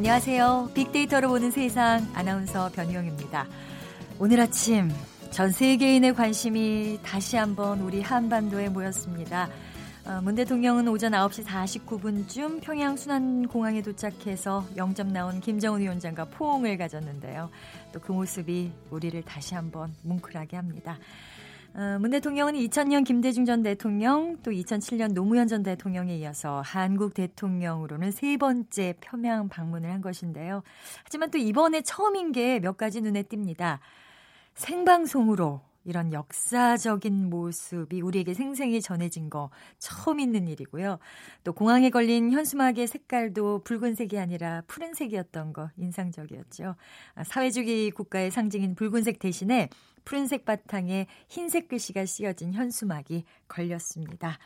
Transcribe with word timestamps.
안녕하세요. 0.00 0.70
빅데이터로 0.72 1.28
보는 1.28 1.50
세상 1.50 2.10
아나운서 2.14 2.70
변희영입니다. 2.70 3.46
오늘 4.18 4.40
아침 4.40 4.90
전 5.30 5.52
세계인의 5.52 6.14
관심이 6.14 6.98
다시 7.02 7.36
한번 7.36 7.82
우리 7.82 8.00
한반도에 8.00 8.70
모였습니다. 8.70 9.50
어, 10.06 10.22
문 10.22 10.36
대통령은 10.36 10.88
오전 10.88 11.12
9시 11.12 11.44
49분쯤 11.44 12.62
평양 12.62 12.96
순환공항에 12.96 13.82
도착해서 13.82 14.64
영접 14.74 15.06
나온 15.06 15.38
김정은 15.38 15.80
위원장과 15.82 16.24
포옹을 16.30 16.78
가졌는데요. 16.78 17.50
또 17.92 18.00
그 18.00 18.12
모습이 18.12 18.72
우리를 18.88 19.22
다시 19.24 19.54
한번 19.54 19.92
뭉클하게 20.00 20.56
합니다. 20.56 20.96
어, 21.72 21.98
문 22.00 22.10
대통령은 22.10 22.54
2000년 22.54 23.04
김대중 23.04 23.44
전 23.44 23.62
대통령 23.62 24.36
또 24.42 24.50
2007년 24.50 25.12
노무현 25.12 25.46
전 25.46 25.62
대통령에 25.62 26.16
이어서 26.16 26.62
한국 26.64 27.14
대통령으로는 27.14 28.10
세 28.10 28.36
번째 28.36 28.94
평양 29.00 29.48
방문을 29.48 29.90
한 29.90 30.00
것인데요. 30.00 30.62
하지만 31.04 31.30
또 31.30 31.38
이번에 31.38 31.82
처음인 31.82 32.32
게 32.32 32.58
몇 32.60 32.76
가지 32.76 33.00
눈에 33.00 33.22
띕니다. 33.22 33.78
생방송으로 34.54 35.60
이런 35.84 36.12
역사적인 36.12 37.30
모습이 37.30 38.00
우리에게 38.00 38.34
생생히 38.34 38.80
전해진 38.80 39.30
거 39.30 39.50
처음 39.78 40.20
있는 40.20 40.46
일이고요. 40.48 40.98
또 41.44 41.52
공항에 41.52 41.90
걸린 41.90 42.32
현수막의 42.32 42.86
색깔도 42.86 43.62
붉은색이 43.64 44.18
아니라 44.18 44.62
푸른색이었던 44.66 45.52
거 45.52 45.70
인상적이었죠. 45.76 46.76
아, 47.14 47.24
사회주의 47.24 47.90
국가의 47.90 48.30
상징인 48.30 48.74
붉은색 48.74 49.18
대신에 49.18 49.68
푸른색 50.04 50.44
바탕에 50.44 51.06
흰색 51.28 51.68
글씨가 51.68 52.04
씌어진 52.04 52.52
현수막이 52.52 53.24
걸렸습니다. 53.48 54.38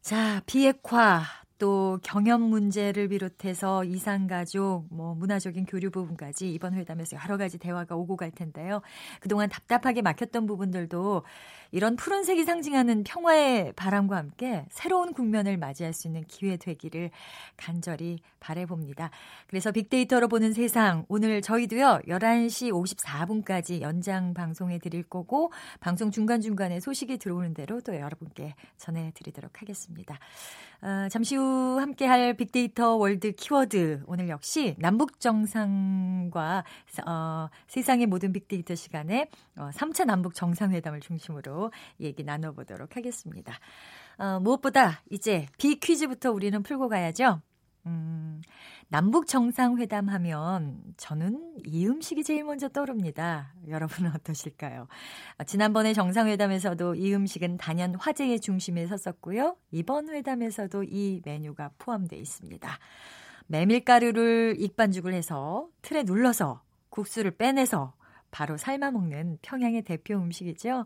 자, 0.00 0.40
비핵화 0.46 1.22
또 1.58 1.98
경험 2.02 2.42
문제를 2.42 3.08
비롯해서 3.08 3.84
이산가족, 3.84 4.86
뭐 4.90 5.14
문화적인 5.14 5.64
교류 5.66 5.90
부분까지 5.90 6.52
이번 6.52 6.74
회담에서 6.74 7.16
여러 7.24 7.36
가지 7.36 7.58
대화가 7.58 7.96
오고 7.96 8.16
갈 8.16 8.30
텐데요. 8.30 8.82
그동안 9.20 9.48
답답하게 9.48 10.02
막혔던 10.02 10.46
부분들도 10.46 11.22
이런 11.76 11.94
푸른색이 11.94 12.46
상징하는 12.46 13.04
평화의 13.04 13.74
바람과 13.76 14.16
함께 14.16 14.64
새로운 14.70 15.12
국면을 15.12 15.58
맞이할 15.58 15.92
수 15.92 16.06
있는 16.08 16.24
기회 16.24 16.56
되기를 16.56 17.10
간절히 17.58 18.18
바래봅니다. 18.40 19.10
그래서 19.46 19.72
빅데이터로 19.72 20.28
보는 20.28 20.54
세상 20.54 21.04
오늘 21.08 21.42
저희도요. 21.42 22.00
11시 22.08 22.72
54분까지 22.72 23.82
연장 23.82 24.32
방송해 24.32 24.78
드릴 24.78 25.02
거고 25.02 25.52
방송 25.78 26.10
중간 26.10 26.40
중간에 26.40 26.80
소식이 26.80 27.18
들어오는 27.18 27.52
대로 27.52 27.82
또 27.82 27.94
여러분께 27.94 28.54
전해 28.78 29.12
드리도록 29.14 29.60
하겠습니다. 29.60 30.18
어, 30.82 31.08
잠시 31.10 31.36
후 31.36 31.78
함께할 31.80 32.34
빅데이터 32.34 32.96
월드 32.96 33.32
키워드 33.32 34.04
오늘 34.06 34.28
역시 34.28 34.76
남북 34.78 35.20
정상과 35.20 36.64
어, 37.06 37.48
세상의 37.66 38.06
모든 38.06 38.32
빅데이터 38.32 38.74
시간에 38.74 39.28
어, 39.56 39.70
3차 39.74 40.04
남북 40.04 40.34
정상회담을 40.34 41.00
중심으로 41.00 41.65
얘기 42.00 42.24
나눠보도록 42.24 42.96
하겠습니다. 42.96 43.58
어, 44.18 44.40
무엇보다 44.40 45.02
이제 45.10 45.46
빅 45.58 45.78
퀴즈부터 45.78 46.32
우리는 46.32 46.62
풀고 46.62 46.88
가야죠. 46.88 47.40
음, 47.86 48.42
남북 48.88 49.26
정상회담 49.26 50.08
하면 50.08 50.82
저는 50.96 51.54
이 51.64 51.86
음식이 51.86 52.24
제일 52.24 52.44
먼저 52.44 52.68
떠오릅니다. 52.68 53.54
여러분은 53.68 54.12
어떠실까요? 54.14 54.88
아, 55.38 55.44
지난번에 55.44 55.92
정상회담에서도 55.92 56.96
이 56.96 57.14
음식은 57.14 57.58
단연 57.58 57.94
화제의 57.94 58.40
중심에 58.40 58.86
섰었고요. 58.86 59.56
이번 59.70 60.08
회담에서도 60.08 60.84
이 60.84 61.22
메뉴가 61.24 61.72
포함되어 61.78 62.18
있습니다. 62.18 62.78
메밀가루를 63.46 64.56
익반죽을 64.58 65.14
해서 65.14 65.68
틀에 65.82 66.02
눌러서 66.02 66.62
국수를 66.90 67.30
빼내서 67.32 67.94
바로 68.32 68.56
삶아 68.56 68.90
먹는 68.90 69.38
평양의 69.42 69.82
대표 69.82 70.16
음식이죠. 70.16 70.84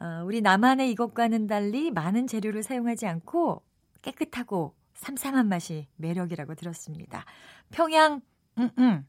어, 0.00 0.22
우리 0.24 0.40
남한의 0.40 0.90
이것과는 0.92 1.46
달리 1.46 1.90
많은 1.90 2.26
재료를 2.26 2.62
사용하지 2.62 3.06
않고 3.06 3.62
깨끗하고 4.02 4.74
삼삼한 4.94 5.48
맛이 5.48 5.86
매력이라고 5.96 6.54
들었습니다. 6.54 7.24
평양, 7.70 8.20
음, 8.58 8.70
음. 8.78 9.06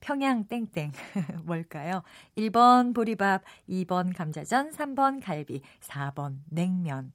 평양 0.00 0.44
땡땡 0.46 0.92
뭘까요? 1.44 2.02
1번 2.36 2.94
보리밥, 2.94 3.42
2번 3.68 4.16
감자전, 4.16 4.70
3번 4.70 5.20
갈비, 5.22 5.60
4번 5.80 6.36
냉면. 6.50 7.12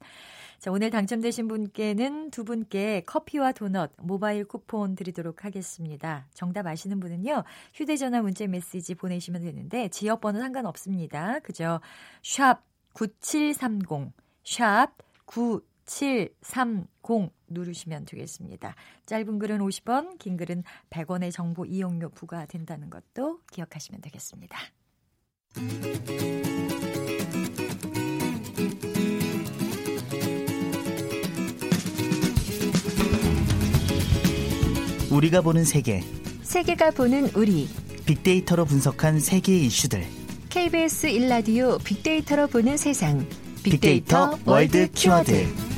자, 0.58 0.70
오늘 0.70 0.90
당첨되신 0.90 1.48
분께는 1.48 2.30
두 2.30 2.44
분께 2.44 3.02
커피와 3.06 3.52
도넛 3.52 3.92
모바일 3.98 4.44
쿠폰 4.44 4.94
드리도록 4.94 5.44
하겠습니다. 5.44 6.26
정답 6.34 6.66
아시는 6.66 7.00
분은요. 7.00 7.44
휴대 7.74 7.96
전화 7.96 8.22
문자 8.22 8.46
메시지 8.46 8.94
보내시면 8.94 9.42
되는데 9.42 9.88
지역 9.88 10.20
번호 10.20 10.40
상관없습니다. 10.40 11.40
그죠? 11.40 11.80
샵 12.22 12.62
9730, 12.94 14.12
샵 14.44 14.96
9730 15.26 17.30
누르시면 17.48 18.04
되겠습니다. 18.06 18.74
짧은 19.06 19.38
글은 19.38 19.58
50원, 19.58 20.18
긴 20.18 20.36
글은 20.36 20.64
100원의 20.90 21.32
정보 21.32 21.64
이용료 21.64 22.10
부과된다는 22.10 22.90
것도 22.90 23.40
기억하시면 23.52 24.00
되겠습니다. 24.00 24.58
우리가 35.12 35.42
보는 35.42 35.64
세계 35.64 36.00
세계가 36.42 36.90
보는 36.90 37.28
우리 37.36 37.68
빅데이터로 38.04 38.64
분석한 38.64 39.20
세계 39.20 39.56
이슈들 39.56 40.23
KBS 40.54 41.08
1라디오 41.08 41.82
빅데이터로 41.82 42.46
보는 42.46 42.76
세상. 42.76 43.26
빅데이터, 43.64 44.30
빅데이터 44.30 44.38
월드 44.52 44.88
키워드 44.92 45.73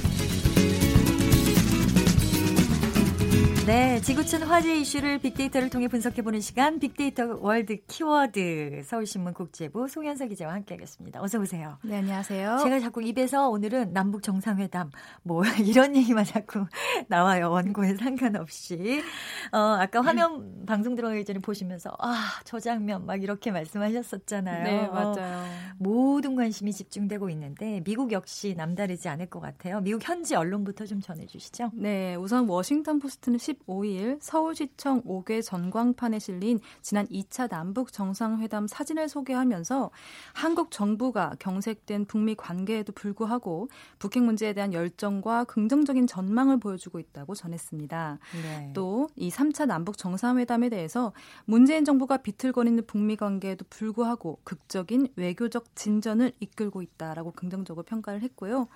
네, 3.66 4.00
지구촌 4.00 4.44
화제 4.44 4.76
이슈를 4.76 5.18
빅데이터를 5.18 5.70
통해 5.70 5.88
분석해보는 5.88 6.40
시간 6.40 6.78
빅데이터 6.78 7.36
월드 7.40 7.78
키워드 7.88 8.82
서울신문 8.84 9.34
국제부 9.34 9.88
송현서 9.88 10.28
기자와 10.28 10.54
함께하겠습니다. 10.54 11.20
어서 11.20 11.40
오세요. 11.40 11.76
네, 11.82 11.96
안녕하세요. 11.96 12.58
제가 12.62 12.78
자꾸 12.78 13.02
입에서 13.02 13.48
오늘은 13.48 13.92
남북 13.92 14.22
정상회담 14.22 14.92
뭐 15.24 15.42
이런 15.66 15.96
얘기만 15.96 16.24
자꾸 16.24 16.64
나와요. 17.08 17.50
원고에 17.50 17.96
상관없이. 17.96 19.02
어, 19.50 19.58
아까 19.58 20.00
화면 20.00 20.64
방송 20.64 20.94
들어가기 20.94 21.24
전에 21.24 21.40
보시면서 21.40 21.90
아, 21.98 22.14
저 22.44 22.60
장면 22.60 23.04
막 23.04 23.20
이렇게 23.20 23.50
말씀하셨었잖아요. 23.50 24.62
네, 24.62 24.86
맞아요. 24.86 25.44
모든 25.78 26.36
관심이 26.36 26.72
집중되고 26.72 27.30
있는데 27.30 27.82
미국 27.82 28.12
역시 28.12 28.54
남다르지 28.56 29.08
않을 29.08 29.26
것 29.26 29.40
같아요. 29.40 29.80
미국 29.80 30.08
현지 30.08 30.36
언론부터 30.36 30.86
좀 30.86 31.00
전해 31.00 31.26
주시죠. 31.26 31.72
네, 31.74 32.14
우선 32.14 32.48
워싱턴 32.48 33.00
포스트는 33.00 33.40
10 33.40 33.55
15일 33.66 34.18
서울시청 34.20 35.02
5개 35.02 35.42
전광판에 35.42 36.18
실린 36.18 36.60
지난 36.82 37.06
2차 37.06 37.48
남북 37.48 37.92
정상회담 37.92 38.66
사진을 38.66 39.08
소개하면서 39.08 39.90
한국 40.32 40.70
정부가 40.70 41.34
경색된 41.38 42.06
북미 42.06 42.34
관계에도 42.34 42.92
불구하고 42.92 43.68
북핵 43.98 44.22
문제에 44.22 44.52
대한 44.52 44.72
열정과 44.72 45.44
긍정적인 45.44 46.06
전망을 46.06 46.58
보여주고 46.58 46.98
있다고 46.98 47.34
전했습니다. 47.34 48.18
네. 48.42 48.72
또 48.74 49.16
이 49.16 49.30
3차 49.30 49.66
남북 49.66 49.98
정상회담에 49.98 50.68
대해서 50.68 51.12
문재인 51.44 51.84
정부가 51.84 52.18
비틀거리는 52.18 52.84
북미 52.86 53.16
관계에도 53.16 53.64
불구하고 53.70 54.38
극적인 54.44 55.08
외교적 55.16 55.74
진전을 55.74 56.32
이끌고 56.40 56.82
있다라고 56.82 57.32
긍정적으로 57.32 57.84
평가를 57.84 58.22
했고요. 58.22 58.68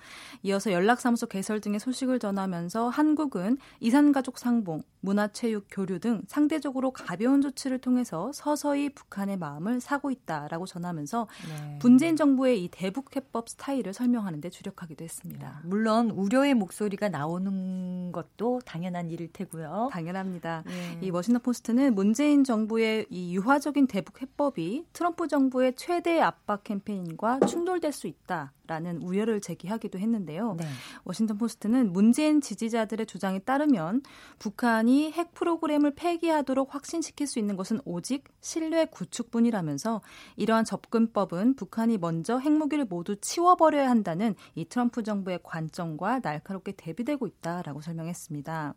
이어서 0.43 0.71
연락사무소 0.71 1.27
개설 1.27 1.61
등의 1.61 1.79
소식을 1.79 2.19
전하면서 2.19 2.89
한국은 2.89 3.57
이산가족 3.79 4.37
상봉 4.37 4.70
개봉, 4.71 4.83
문화체육 5.01 5.65
교류 5.69 5.99
등 5.99 6.21
상대적으로 6.27 6.91
가벼운 6.91 7.41
조치를 7.41 7.79
통해서 7.79 8.31
서서히 8.33 8.89
북한의 8.89 9.37
마음을 9.37 9.81
사고 9.81 10.11
있다라고 10.11 10.65
전하면서 10.65 11.27
네. 11.49 11.79
문재인 11.81 12.15
정부의 12.15 12.63
이 12.63 12.69
대북 12.69 13.15
해법 13.15 13.49
스타일을 13.49 13.93
설명하는 13.93 14.41
데 14.41 14.49
주력하기도 14.49 15.03
했습니다. 15.03 15.61
네. 15.63 15.67
물론 15.67 16.11
우려의 16.11 16.53
목소리가 16.53 17.09
나오는 17.09 18.11
것도 18.11 18.61
당연한 18.65 19.09
일일 19.09 19.31
테고요. 19.33 19.89
당연합니다. 19.91 20.63
네. 20.65 20.99
이 21.01 21.09
워싱턴 21.09 21.41
포스트는 21.41 21.95
문재인 21.95 22.43
정부의 22.43 23.07
이 23.09 23.35
유화적인 23.35 23.87
대북 23.87 24.21
해법이 24.21 24.85
트럼프 24.93 25.27
정부의 25.27 25.73
최대 25.75 26.21
압박 26.21 26.63
캠페인과 26.63 27.39
충돌될 27.47 27.91
수 27.91 28.07
있다. 28.07 28.53
라는 28.67 29.01
우려를 29.01 29.41
제기하기도 29.41 29.99
했는데요. 29.99 30.55
네. 30.57 30.65
워싱턴 31.03 31.37
포스트는 31.37 31.91
문재인 31.91 32.39
지지자들의 32.39 33.05
주장에 33.05 33.39
따르면 33.39 34.01
북한 34.39 34.60
북한이 34.61 35.11
핵 35.13 35.33
프로그램을 35.33 35.95
폐기하도록 35.95 36.75
확신시킬 36.75 37.25
수 37.25 37.39
있는 37.39 37.57
것은 37.57 37.79
오직 37.83 38.25
신뢰 38.41 38.85
구축뿐이라면서 38.85 40.01
이러한 40.35 40.65
접근법은 40.65 41.55
북한이 41.55 41.97
먼저 41.97 42.37
핵무기를 42.37 42.85
모두 42.85 43.15
치워버려야 43.15 43.89
한다는 43.89 44.35
이 44.53 44.65
트럼프 44.65 45.01
정부의 45.01 45.39
관점과 45.41 46.19
날카롭게 46.19 46.73
대비되고 46.73 47.25
있다라고 47.25 47.81
설명했습니다. 47.81 48.75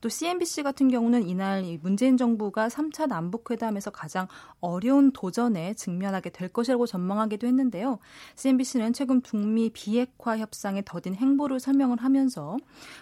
또 0.00 0.08
CNBC 0.08 0.62
같은 0.62 0.86
경우는 0.86 1.26
이날 1.26 1.64
문재인 1.82 2.16
정부가 2.16 2.68
3차 2.68 3.08
남북회담에서 3.08 3.90
가장 3.90 4.28
어려운 4.60 5.10
도전에 5.10 5.74
직면하게 5.74 6.30
될 6.30 6.48
것이라고 6.48 6.86
전망하기도 6.86 7.48
했는데요. 7.48 7.98
CNBC는 8.36 8.92
최근 8.92 9.20
북미 9.20 9.70
비핵화 9.70 10.38
협상에 10.38 10.82
더딘 10.84 11.16
행보를 11.16 11.58
설명을 11.58 12.04
하면서 12.04 12.56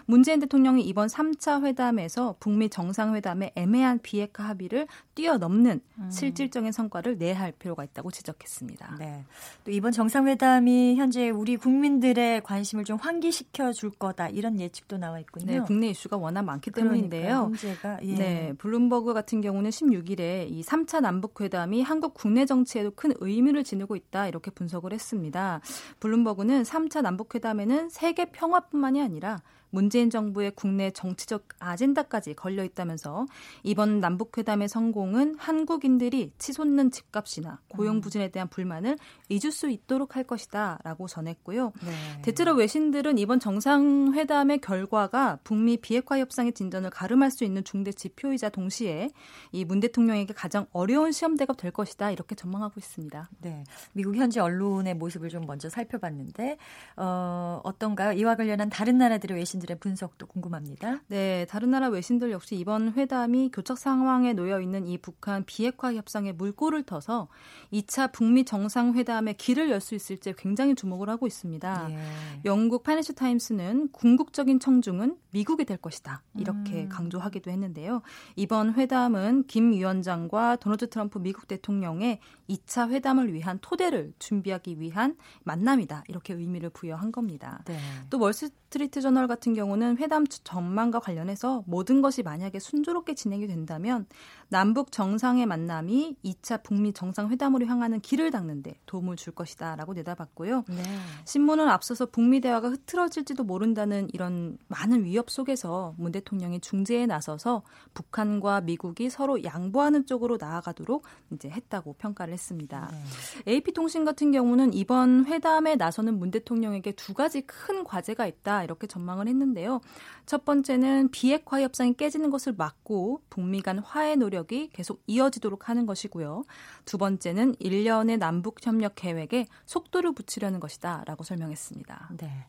문재인 0.07 0.39
대통령이 0.39 0.81
이번 0.81 1.09
3차 1.09 1.63
회담에서 1.63 2.22
북미 2.39 2.69
정상회담의 2.69 3.51
애매한 3.55 3.99
비핵화 4.01 4.43
합의를 4.49 4.87
뛰어넘는 5.15 5.81
음. 5.97 6.11
실질적인 6.11 6.71
성과를 6.71 7.17
내야 7.17 7.39
할 7.39 7.51
필요가 7.51 7.83
있다고 7.83 8.11
지적했습니다. 8.11 8.95
네. 8.99 9.23
또 9.63 9.71
이번 9.71 9.91
정상회담이 9.91 10.95
현재 10.95 11.29
우리 11.29 11.57
국민들의 11.57 12.41
관심을 12.41 12.83
좀 12.83 12.97
환기시켜 12.97 13.73
줄 13.73 13.91
거다 13.91 14.29
이런 14.29 14.59
예측도 14.59 14.97
나와 14.97 15.19
있군요. 15.19 15.45
네, 15.45 15.59
국내 15.59 15.89
이슈가 15.89 16.17
워낙 16.17 16.43
많기 16.43 16.71
때문인데요. 16.71 17.47
문제가 17.47 17.99
예. 18.03 18.15
네, 18.15 18.53
블룸버그 18.57 19.13
같은 19.13 19.41
경우는 19.41 19.69
16일에 19.69 20.49
이 20.49 20.61
3차 20.63 21.01
남북 21.01 21.41
회담이 21.41 21.81
한국 21.83 22.13
국내 22.13 22.45
정치에도 22.45 22.91
큰 22.91 23.13
의미를 23.19 23.63
지니고 23.63 23.95
있다 23.95 24.27
이렇게 24.27 24.51
분석을 24.51 24.93
했습니다. 24.93 25.61
블룸버그는 25.99 26.63
3차 26.63 27.01
남북 27.01 27.35
회담에는 27.35 27.89
세계 27.89 28.25
평화뿐만이 28.25 29.01
아니라 29.01 29.41
문재인 29.73 30.11
정부의 30.11 30.51
국내 30.55 30.91
정치적 30.91 31.47
아젠다까지 31.59 32.35
걸려 32.35 32.63
있다면서 32.63 33.25
이번 33.63 33.99
남북회담의 33.99 34.69
성공은 34.69 35.35
한국인들이 35.39 36.31
치솟는 36.37 36.91
집값이나 36.91 37.59
고용 37.69 37.99
부진에 37.99 38.29
대한 38.29 38.47
불만을 38.47 38.99
잊을 39.29 39.51
수 39.51 39.71
있도록 39.71 40.15
할 40.15 40.25
것이다라고 40.25 41.07
전했고요. 41.07 41.73
네. 41.83 42.21
대체로 42.21 42.53
외신들은 42.53 43.17
이번 43.17 43.39
정상회담의 43.39 44.61
결과가 44.61 45.39
북미 45.43 45.77
비핵화 45.77 46.19
협상의 46.19 46.53
진전을 46.53 46.91
가름할 46.91 47.31
수 47.31 47.43
있는 47.43 47.63
중대 47.63 47.91
지표이자 47.91 48.49
동시에 48.49 49.09
이 49.51 49.65
문 49.65 49.79
대통령에게 49.79 50.33
가장 50.35 50.67
어려운 50.71 51.11
시험대가 51.11 51.53
될 51.53 51.71
것이다 51.71 52.11
이렇게 52.11 52.35
전망하고 52.35 52.75
있습니다. 52.77 53.29
네, 53.41 53.63
미국 53.93 54.15
현지 54.17 54.39
언론의 54.39 54.93
모습을 54.93 55.29
좀 55.29 55.47
먼저 55.47 55.67
살펴봤는데 55.67 56.57
어, 56.97 57.59
어떤가요? 57.63 58.11
이와 58.11 58.35
관련한 58.35 58.69
다른 58.69 58.99
나라들의 58.99 59.35
외신 59.35 59.62
외신들의 59.63 59.79
분석도 59.79 60.27
궁금합니다. 60.27 61.01
네, 61.07 61.45
다른 61.49 61.71
나라 61.71 61.87
외신들 61.87 62.31
역시 62.31 62.55
이번 62.55 62.93
회담이 62.93 63.51
교착 63.51 63.77
상황에 63.77 64.33
놓여 64.33 64.61
있는 64.61 64.85
이 64.85 64.97
북한 64.97 65.43
비핵화 65.45 65.93
협상의 65.93 66.33
물꼬를 66.33 66.83
터서 66.83 67.27
2차 67.71 68.11
북미 68.11 68.45
정상회담의 68.45 69.35
길을 69.35 69.69
열 69.69 69.83
수 69.83 69.95
있을지 69.95 70.33
굉장히 70.37 70.75
주목을 70.75 71.09
하고 71.09 71.27
있습니다. 71.27 71.87
예. 71.89 71.97
영국 72.45 72.83
파이낸셜 72.83 73.15
타임스는 73.15 73.89
궁극적인 73.91 74.61
청중은 74.61 75.17
미국이 75.31 75.65
될 75.65 75.75
것이다. 75.75 76.23
이렇게 76.37 76.83
음. 76.83 76.89
강조하기도 76.89 77.51
했는데요. 77.51 78.01
이번 78.37 78.75
회담은 78.75 79.43
김 79.47 79.73
위원장과 79.73 80.55
도널드 80.57 80.89
트럼프 80.89 81.19
미국 81.19 81.49
대통령의 81.49 82.19
2차 82.49 82.91
회담을 82.91 83.33
위한 83.33 83.59
토대를 83.61 84.13
준비하기 84.19 84.79
위한 84.79 85.17
만남이다. 85.43 86.05
이렇게 86.07 86.33
의미를 86.33 86.69
부여한 86.69 87.11
겁니다. 87.11 87.61
네. 87.65 87.77
또 88.09 88.19
월스트리트 88.19 89.01
저널 89.01 89.27
같은 89.27 89.53
경우는 89.53 89.97
회담 89.99 90.25
전망과 90.25 90.99
관련해서 90.99 91.63
모든 91.67 92.01
것이 92.01 92.23
만약에 92.23 92.57
순조롭게 92.57 93.13
진행이 93.13 93.45
된다면 93.45 94.07
남북 94.49 94.91
정상의 94.91 95.45
만남이 95.45 96.15
2차 96.25 96.63
북미 96.63 96.91
정상회담으로 96.91 97.67
향하는 97.67 97.99
길을 97.99 98.31
닦는데 98.31 98.73
도움을 98.87 99.15
줄 99.15 99.33
것이다라고 99.35 99.93
내다봤고요. 99.93 100.63
네. 100.69 100.83
신문은 101.25 101.69
앞서서 101.69 102.07
북미 102.07 102.41
대화가 102.41 102.69
흐트러질지도 102.69 103.43
모른다는 103.43 104.09
이런 104.11 104.57
많은 104.69 105.05
위협 105.05 105.29
속에서 105.29 105.93
문 105.99 106.11
대통령이 106.11 106.59
중재에 106.59 107.05
나서서 107.05 107.61
북한과 107.93 108.61
미국이 108.61 109.11
서로 109.11 109.43
양보하는 109.43 110.07
쪽으로 110.07 110.37
나아가도록 110.39 111.03
이제 111.31 111.47
했다고 111.47 111.93
평가를 111.99 112.33
했습니다. 112.33 112.89
네. 112.91 113.53
AP통신 113.53 114.03
같은 114.03 114.31
경우는 114.31 114.73
이번 114.73 115.25
회담에 115.25 115.75
나서는 115.75 116.17
문 116.17 116.31
대통령에게 116.31 116.93
두 116.93 117.13
가지 117.13 117.41
큰 117.41 117.83
과제가 117.83 118.25
있다 118.25 118.62
이렇게 118.63 118.87
전망을 118.87 119.27
했는데요. 119.27 119.81
첫 120.25 120.45
번째는 120.45 121.09
비핵화 121.11 121.61
협상이 121.61 121.93
깨지는 121.93 122.29
것을 122.29 122.53
막고 122.53 123.21
북미 123.29 123.61
간 123.61 123.79
화해 123.79 124.15
노력이 124.15 124.69
계속 124.73 125.01
이어지도록 125.07 125.69
하는 125.69 125.85
것이고요. 125.85 126.43
두 126.85 126.97
번째는 126.97 127.55
1년의 127.55 128.17
남북 128.17 128.65
협력 128.65 128.93
계획에 128.95 129.47
속도를 129.65 130.13
붙이려는 130.13 130.59
것이다라고 130.59 131.23
설명했습니다. 131.23 132.09
네. 132.17 132.45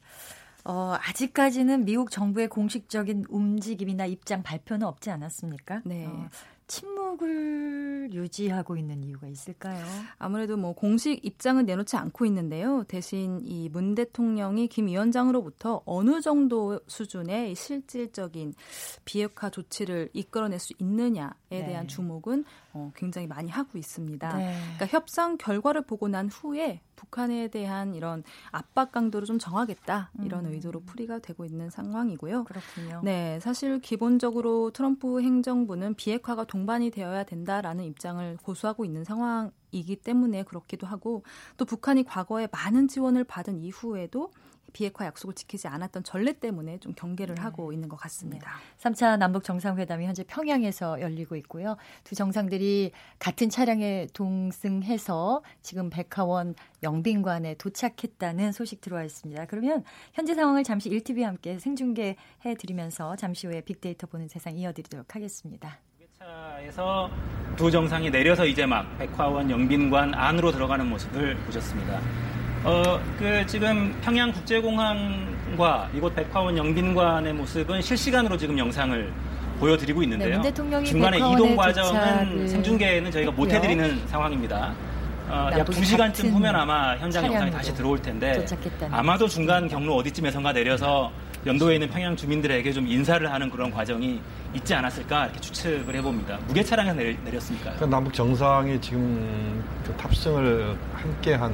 어, 0.64 0.96
아직까지는 0.98 1.84
미국 1.84 2.10
정부의 2.10 2.48
공식적인 2.48 3.26
움직임이나 3.28 4.06
입장 4.06 4.42
발표는 4.42 4.86
없지 4.86 5.10
않았습니까? 5.10 5.82
네. 5.84 6.06
어, 6.06 6.28
침묵을 6.66 8.10
유지하고 8.12 8.76
있는 8.76 9.02
이유가 9.02 9.26
있을까요? 9.28 9.84
아무래도 10.18 10.56
뭐 10.56 10.72
공식 10.72 11.24
입장은 11.24 11.66
내놓지 11.66 11.96
않고 11.96 12.24
있는데요. 12.26 12.84
대신 12.88 13.40
이 13.44 13.68
문 13.74 13.94
대통령이 13.94 14.68
김 14.68 14.86
위원장으로부터 14.86 15.82
어느 15.84 16.20
정도 16.20 16.78
수준의 16.86 17.54
실질적인 17.56 18.54
비핵화 19.04 19.50
조치를 19.50 20.10
이끌어낼 20.12 20.58
수 20.58 20.74
있느냐에 20.78 21.30
네. 21.50 21.66
대한 21.66 21.88
주목은 21.88 22.44
어, 22.72 22.92
굉장히 22.94 23.26
많이 23.26 23.50
하고 23.50 23.78
있습니다. 23.78 24.36
네. 24.36 24.54
그러니까 24.76 24.86
협상 24.86 25.36
결과를 25.38 25.82
보고 25.82 26.08
난 26.08 26.28
후에 26.28 26.80
북한에 26.96 27.48
대한 27.48 27.94
이런 27.94 28.22
압박 28.50 28.92
강도를 28.92 29.26
좀 29.26 29.38
정하겠다 29.38 30.10
이런 30.22 30.46
음. 30.46 30.52
의도로 30.52 30.80
풀이가 30.80 31.18
되고 31.18 31.44
있는 31.44 31.70
상황이고요. 31.70 32.44
그렇군요. 32.44 33.00
네, 33.04 33.38
사실 33.40 33.80
기본적으로 33.80 34.70
트럼프 34.70 35.20
행정부는 35.20 35.94
비핵화가 35.94 36.44
동반이 36.44 36.90
되어야 36.90 37.24
된다라는 37.24 37.84
입장을 37.84 38.38
고수하고 38.42 38.84
있는 38.84 39.04
상황 39.04 39.50
이기 39.70 39.96
때문에 39.96 40.44
그렇기도 40.44 40.86
하고 40.86 41.24
또 41.56 41.64
북한이 41.64 42.04
과거에 42.04 42.48
많은 42.52 42.88
지원을 42.88 43.24
받은 43.24 43.58
이후에도 43.58 44.30
비핵화 44.74 45.06
약속을 45.06 45.34
지키지 45.34 45.68
않았던 45.68 46.04
전례 46.04 46.34
때문에 46.34 46.78
좀 46.80 46.92
경계를 46.94 47.36
네. 47.36 47.40
하고 47.40 47.72
있는 47.72 47.88
것 47.88 47.96
같습니다. 47.96 48.50
네. 48.50 48.90
3차 48.90 49.16
남북 49.16 49.44
정상회담이 49.44 50.04
현재 50.04 50.24
평양에서 50.24 51.00
열리고 51.00 51.36
있고요. 51.36 51.76
두 52.02 52.14
정상들이 52.14 52.92
같은 53.18 53.48
차량에 53.48 54.08
동승해서 54.12 55.42
지금 55.62 55.88
백화원 55.88 56.54
영빈관에 56.82 57.54
도착했다는 57.54 58.52
소식 58.52 58.82
들어와 58.82 59.04
있습니다. 59.04 59.46
그러면 59.46 59.84
현재 60.12 60.34
상황을 60.34 60.64
잠시 60.64 60.90
1TV와 60.90 61.22
함께 61.22 61.58
생중계해 61.58 62.54
드리면서 62.58 63.16
잠시 63.16 63.46
후에 63.46 63.62
빅데이터 63.62 64.06
보는 64.06 64.28
세상 64.28 64.58
이어드리도록 64.58 65.14
하겠습니다. 65.14 65.78
차에서 66.18 67.10
두 67.56 67.70
정상이 67.70 68.10
내려서 68.10 68.44
이제 68.44 68.66
막 68.66 68.98
백화원 68.98 69.50
영빈관 69.50 70.14
안으로 70.14 70.50
들어가는 70.50 70.86
모습을 70.86 71.36
보셨습니다. 71.36 72.00
어, 72.64 72.98
그 73.18 73.44
지금 73.46 73.94
평양국제공항과 74.00 75.90
이곳 75.94 76.14
백화원 76.14 76.56
영빈관의 76.56 77.34
모습은 77.34 77.82
실시간으로 77.82 78.38
지금 78.38 78.58
영상을 78.58 79.12
보여드리고 79.60 80.02
있는데요. 80.04 80.40
네, 80.40 80.52
중간에 80.82 81.18
이동 81.18 81.54
과정은 81.54 82.48
생중계는 82.48 83.10
저희가 83.10 83.32
못 83.32 83.50
해드리는 83.50 84.08
상황입니다. 84.08 84.74
어, 85.28 85.50
약 85.52 85.66
2시간쯤 85.66 86.30
후면 86.32 86.56
아마 86.56 86.96
현장 86.96 87.26
영상이 87.26 87.50
다시 87.50 87.74
들어올 87.74 88.00
텐데 88.00 88.44
아마도 88.90 89.28
중간 89.28 89.68
경로 89.68 89.96
어디쯤에선가 89.96 90.52
내려서 90.52 91.12
연도에 91.46 91.74
있는 91.74 91.88
평양 91.90 92.16
주민들에게 92.16 92.72
좀 92.72 92.86
인사를 92.88 93.30
하는 93.30 93.50
그런 93.50 93.70
과정이 93.70 94.20
있지 94.54 94.72
않았을까 94.74 95.24
이렇게 95.26 95.40
추측을 95.40 95.94
해봅니다. 95.96 96.38
무게 96.46 96.62
차량에서 96.62 96.94
내렸으니까요. 97.24 97.74
그러니까 97.76 97.86
남북 97.86 98.14
정상이 98.14 98.80
지금 98.80 99.62
그 99.84 99.92
탑승을 99.96 100.76
함께한 100.94 101.52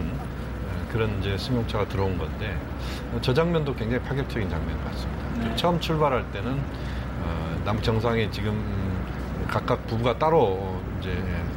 그런 0.93 1.19
이제 1.21 1.37
승용차가 1.39 1.87
들어온 1.89 2.19
건데 2.19 2.57
저 3.23 3.33
장면도 3.33 3.75
굉장히 3.75 4.03
파격적인 4.03 4.49
장면 4.49 4.85
같습니다. 4.85 5.49
네. 5.49 5.57
처음 5.57 5.81
출발할 5.81 6.31
때는 6.33 6.61
어, 7.23 7.63
남북 7.65 7.83
정상이 7.83 8.31
지금 8.31 8.63
각각 9.49 9.87
부부가 9.87 10.19
따로 10.19 10.81
이제 11.01 11.11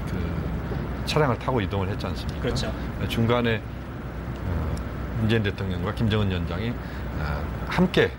그 0.07 1.03
차량을 1.05 1.37
타고 1.39 1.61
이동을 1.61 1.89
했지 1.89 2.05
않습니까? 2.05 2.41
그렇죠. 2.41 2.73
중간에 3.07 3.57
어, 3.57 4.75
문재인 5.19 5.43
대통령과 5.43 5.93
김정은 5.93 6.29
위원장이 6.29 6.69
어, 6.69 7.43
함께 7.67 8.03
예, 8.03 8.09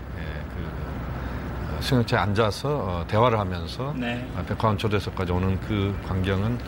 그 0.55 1.83
승용차에 1.83 2.21
앉아서 2.21 2.69
어, 2.69 3.05
대화를 3.09 3.39
하면서 3.39 3.95
네. 3.97 4.27
백화원 4.47 4.79
초대석까지 4.79 5.33
오는 5.33 5.61
그 5.61 5.97
광경은 6.07 6.59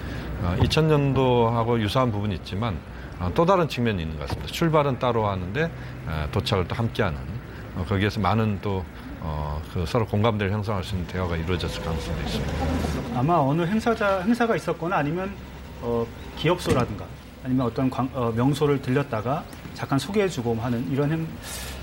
2000년도하고 0.59 1.81
유사한 1.81 2.13
부분이 2.13 2.35
있지만 2.37 2.75
어, 2.75 2.96
또 3.35 3.47
다른 3.47 3.69
측면이 3.69 4.03
있는 4.03 4.19
것 4.19 4.29
같습니다. 4.29 4.53
출발은 4.53 4.99
따로 4.99 5.27
하는데 5.27 5.71
어, 6.07 6.29
도착을 6.33 6.69
또 6.69 6.75
함께하는 6.75 7.19
어, 7.77 7.85
거기에서 7.89 8.21
많은 8.21 8.59
또 8.63 8.85
어, 9.21 9.61
그 9.73 9.85
서로 9.87 10.07
공감대를 10.07 10.53
형성할 10.53 10.85
수 10.85 10.95
있는 10.95 11.07
대화가 11.09 11.37
이루어졌을 11.37 11.83
가능성도 11.83 12.21
있습니다. 12.23 13.19
아마 13.19 13.37
어느 13.39 13.63
행사자 13.63 14.21
행사가 14.21 14.57
있었거나 14.57 14.97
아니면 14.97 15.33
어, 15.83 16.07
기업소라든가 16.37 17.05
아니면 17.45 17.67
어떤 17.67 17.91
광, 17.91 18.09
어, 18.13 18.33
명소를 18.35 18.83
들렸다가 18.83 19.45
잠깐 19.75 19.99
소개해주고 19.99 20.57
하는 20.61 20.91
이런 20.91 21.11
행 21.11 21.29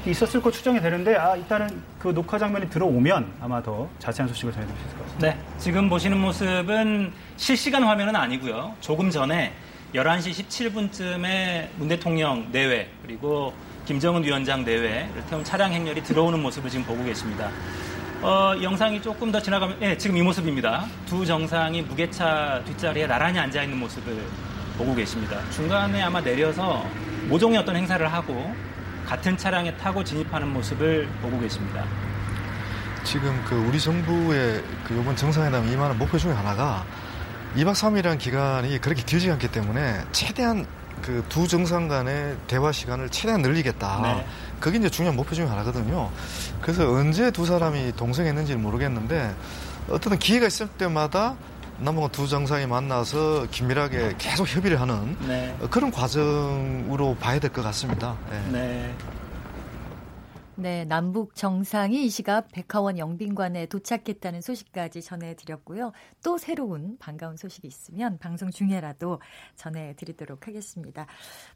있었을 0.06 0.42
거 0.42 0.52
추정이 0.52 0.82
되는데 0.82 1.16
아 1.16 1.36
일단은 1.36 1.82
그 2.00 2.13
녹화 2.13 2.38
장면이 2.38 2.70
들어오면 2.70 3.34
아마 3.40 3.62
더 3.62 3.88
자세한 4.00 4.28
소식을 4.30 4.52
전해드릴 4.52 4.78
수 4.80 4.86
있을 4.88 4.98
것 4.98 5.04
같습니다. 5.06 5.28
네, 5.28 5.58
지금 5.58 5.90
보시는 5.90 6.18
모습은 6.18 7.13
실시간 7.38 7.84
화면은 7.84 8.16
아니고요. 8.16 8.74
조금 8.82 9.10
전에 9.10 9.54
11시 9.93 10.31
17분쯤에 10.31 11.69
문 11.75 11.88
대통령 11.88 12.51
내외 12.51 12.89
그리고 13.03 13.53
김정은 13.85 14.23
위원장 14.23 14.65
내외를 14.65 15.23
태운 15.29 15.43
차량 15.43 15.71
행렬이 15.71 16.01
들어오는 16.03 16.41
모습을 16.41 16.69
지금 16.69 16.83
보고 16.85 17.03
계십니다. 17.03 17.51
어, 18.21 18.53
영상이 18.62 19.01
조금 19.01 19.31
더 19.31 19.39
지나가면, 19.39 19.77
예, 19.81 19.97
지금 19.97 20.15
이 20.17 20.21
모습입니다. 20.21 20.88
두 21.05 21.25
정상이 21.25 21.81
무게차 21.83 22.63
뒷자리에 22.65 23.05
나란히 23.05 23.38
앉아 23.38 23.62
있는 23.62 23.77
모습을 23.77 24.17
보고 24.77 24.95
계십니다. 24.95 25.39
중간에 25.51 26.01
아마 26.01 26.21
내려서 26.21 26.88
모종의 27.27 27.59
어떤 27.59 27.75
행사를 27.75 28.12
하고 28.12 28.55
같은 29.05 29.38
차량에 29.38 29.75
타고 29.77 30.03
진입하는 30.03 30.51
모습을 30.53 31.07
보고 31.21 31.39
계십니다. 31.39 31.85
지금 33.03 33.43
그 33.45 33.55
우리 33.55 33.79
정부의 33.79 34.63
그 34.88 35.00
이번 35.00 35.15
정상회담 35.15 35.67
임하는 35.67 35.97
목표 36.00 36.17
중에 36.17 36.31
하나가 36.31 36.83
2박 37.55 37.74
3일이라는 37.74 38.17
기간이 38.17 38.79
그렇게 38.81 39.03
길지 39.03 39.29
않기 39.31 39.50
때문에 39.50 40.01
최대한 40.12 40.65
그 41.01 41.24
두 41.27 41.48
정상 41.48 41.88
간의 41.89 42.38
대화 42.48 42.72
시간을 42.72 43.10
최대한 43.10 43.41
늘리겠다. 43.41 44.00
네. 44.03 44.25
그게 44.62 44.77
이제 44.77 44.89
중요한 44.89 45.15
목표 45.17 45.36
중에 45.36 45.45
하나거든요. 45.45 46.10
그래서 46.62 46.89
언제 46.89 47.29
두 47.31 47.45
사람이 47.45 47.93
동성했는지는 47.98 48.62
모르겠는데 48.62 49.36
어떤 49.89 50.17
기회가 50.17 50.48
있을 50.48 50.67
때마다 50.69 51.36
남북한 51.79 52.10
두 52.12 52.27
정상이 52.27 52.67
만나서 52.67 53.48
긴밀하게 53.51 54.15
계속 54.17 54.48
협의를 54.48 54.79
하는 54.79 55.17
네. 55.27 55.57
그런 55.69 55.91
과정으로 55.91 57.17
봐야 57.19 57.39
될 57.39 57.51
것 57.51 57.62
같습니다. 57.63 58.15
네. 58.31 58.43
네. 58.51 58.95
네, 60.55 60.86
남북 60.86 61.36
정상이 61.36 62.05
이 62.05 62.10
시각 62.10 62.48
백화원 62.51 63.00
영빈관에 63.00 63.65
도착했다는 63.65 64.41
소식까지 64.41 65.01
전해드렸고요. 65.01 65.93
또 66.24 66.38
새로운 66.38 66.95
반가운 67.00 67.38
소식이 67.38 67.67
있으면 67.67 68.19
방송 68.19 68.51
중에라도 68.51 69.19
전해드리도록 69.55 70.48
하겠습니다. 70.48 71.07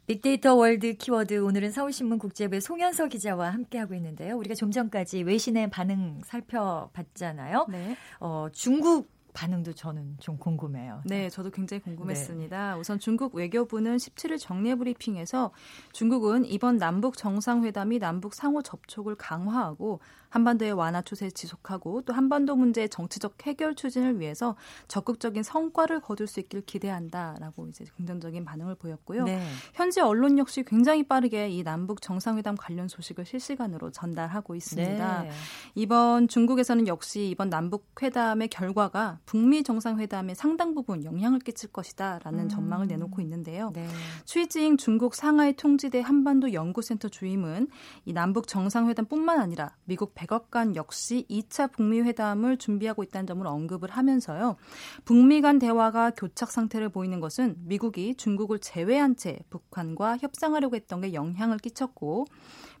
빅데이터 0.06 0.56
월드 0.56 0.94
키워드 0.94 1.38
오늘은 1.38 1.70
서울신문 1.70 2.18
국제부의 2.18 2.60
송현서 2.60 3.06
기자와 3.06 3.50
함께하고 3.50 3.94
있는데요. 3.94 4.36
우리가 4.36 4.56
좀 4.56 4.72
전까지 4.72 5.22
외신의 5.22 5.70
반응 5.70 6.20
살펴봤잖아요. 6.24 7.66
네. 7.70 7.96
어, 8.18 8.48
중국 8.52 9.17
반응도 9.34 9.72
저는 9.72 10.16
좀 10.20 10.36
궁금해요. 10.36 11.02
네, 11.04 11.28
저도 11.28 11.50
굉장히 11.50 11.82
궁금했습니다. 11.82 12.74
네. 12.74 12.80
우선 12.80 12.98
중국 12.98 13.34
외교부는 13.34 13.96
17일 13.96 14.38
정례 14.38 14.74
브리핑에서 14.74 15.52
중국은 15.92 16.44
이번 16.44 16.76
남북 16.76 17.16
정상회담이 17.16 17.98
남북 17.98 18.34
상호 18.34 18.62
접촉을 18.62 19.14
강화하고 19.14 20.00
한반도의 20.30 20.72
완화 20.72 21.02
추세 21.02 21.30
지속하고 21.30 22.02
또 22.02 22.12
한반도 22.12 22.56
문제의 22.56 22.88
정치적 22.88 23.46
해결 23.46 23.74
추진을 23.74 24.20
위해서 24.20 24.56
적극적인 24.88 25.42
성과를 25.42 26.00
거둘 26.00 26.26
수 26.26 26.40
있길 26.40 26.62
기대한다라고 26.62 27.68
이제 27.68 27.84
긍정적인 27.96 28.44
반응을 28.44 28.74
보였고요. 28.76 29.24
네. 29.24 29.42
현지 29.74 30.00
언론 30.00 30.38
역시 30.38 30.62
굉장히 30.62 31.02
빠르게 31.02 31.48
이 31.48 31.62
남북 31.62 32.02
정상회담 32.02 32.56
관련 32.56 32.88
소식을 32.88 33.24
실시간으로 33.24 33.90
전달하고 33.90 34.54
있습니다. 34.54 35.22
네. 35.22 35.30
이번 35.74 36.28
중국에서는 36.28 36.86
역시 36.88 37.28
이번 37.28 37.48
남북 37.48 37.86
회담의 38.02 38.48
결과가 38.48 39.18
북미 39.24 39.62
정상회담에 39.62 40.34
상당 40.34 40.74
부분 40.74 41.04
영향을 41.04 41.38
끼칠 41.38 41.72
것이다라는 41.72 42.44
음. 42.44 42.48
전망을 42.48 42.86
내놓고 42.86 43.20
있는데요. 43.22 43.70
네. 43.74 43.86
취징 44.24 44.76
중국 44.76 45.14
상하이 45.14 45.54
통지대 45.54 46.00
한반도 46.00 46.52
연구센터 46.52 47.08
주임은 47.08 47.68
이 48.04 48.12
남북 48.12 48.46
정상회담뿐만 48.46 49.40
아니라 49.40 49.74
미국 49.84 50.14
백악관 50.18 50.74
역시 50.74 51.24
2차 51.30 51.70
북미 51.70 52.00
회담을 52.00 52.56
준비하고 52.56 53.04
있다는 53.04 53.26
점을 53.28 53.46
언급을 53.46 53.88
하면서요. 53.90 54.56
북미 55.04 55.40
간 55.40 55.60
대화가 55.60 56.10
교착 56.10 56.50
상태를 56.50 56.88
보이는 56.88 57.20
것은 57.20 57.54
미국이 57.60 58.16
중국을 58.16 58.58
제외한 58.58 59.14
채 59.14 59.38
북한과 59.48 60.18
협상하려고 60.18 60.74
했던 60.74 61.00
게 61.00 61.14
영향을 61.14 61.58
끼쳤고 61.58 62.26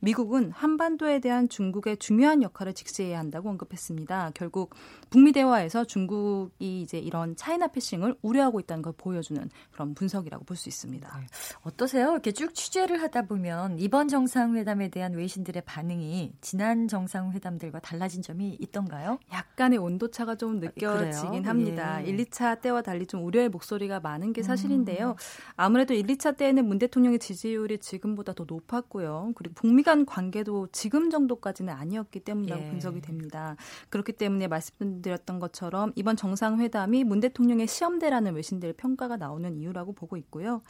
미국은 0.00 0.50
한반도에 0.52 1.20
대한 1.20 1.48
중국의 1.48 1.96
중요한 1.96 2.42
역할을 2.42 2.74
직시해야 2.74 3.18
한다고 3.18 3.48
언급했습니다. 3.48 4.32
결국 4.34 4.74
북미 5.10 5.32
대화에서 5.32 5.84
중국이 5.84 6.82
이제 6.82 6.98
이런 6.98 7.34
차이나 7.36 7.68
패싱을 7.68 8.14
우려하고 8.22 8.60
있다는 8.60 8.82
걸 8.82 8.92
보여주는 8.96 9.48
그런 9.72 9.94
분석이라고 9.94 10.44
볼 10.44 10.58
수 10.58 10.68
있습니다. 10.68 11.18
네. 11.20 11.26
어떠세요? 11.62 12.10
이렇게 12.10 12.32
쭉 12.32 12.52
취재를 12.54 13.00
하다 13.02 13.22
보면 13.22 13.78
이번 13.78 14.08
정상회담에 14.08 14.88
대한 14.88 15.14
외신들의 15.14 15.62
반응이 15.64 16.32
지난 16.40 16.88
정상회담들과 16.88 17.78
달라진 17.78 18.20
점이 18.20 18.56
있던가요? 18.60 19.18
약간의 19.32 19.78
온도차가 19.78 20.34
좀 20.34 20.56
아, 20.56 20.60
느껴지긴 20.60 21.46
아, 21.46 21.50
합니다. 21.50 22.04
예. 22.04 22.08
1, 22.10 22.16
2차 22.24 22.60
때와 22.60 22.82
달리 22.82 23.06
좀 23.06 23.24
우려의 23.24 23.48
목소리가 23.48 24.00
많은 24.00 24.32
게 24.32 24.42
사실인데요. 24.42 25.10
음. 25.10 25.14
아무래도 25.56 25.94
1, 25.94 26.06
2차 26.06 26.36
때에는 26.36 26.66
문 26.66 26.78
대통령의 26.78 27.20
지지율이 27.20 27.78
지금보다 27.78 28.32
더 28.32 28.44
높았고요. 28.46 29.32
그리고 29.36 29.54
북미 29.54 29.82
간 29.88 30.04
관계도 30.04 30.68
지금 30.70 31.08
정도까지는 31.08 31.72
아니었기 31.72 32.20
때문이라고 32.20 32.62
예. 32.62 32.68
분석이 32.68 33.00
됩니다. 33.00 33.56
그렇기 33.88 34.12
때문에 34.12 34.46
말씀드렸던 34.46 35.38
것처럼 35.38 35.92
이번 35.94 36.14
정상회담이 36.14 37.04
문 37.04 37.20
대통령의 37.20 37.66
시험대라는 37.66 38.34
외신들 38.34 38.74
평가가 38.74 39.16
나오는 39.16 39.56
이유라고 39.56 39.94
보고 39.94 40.18
있고요. 40.18 40.60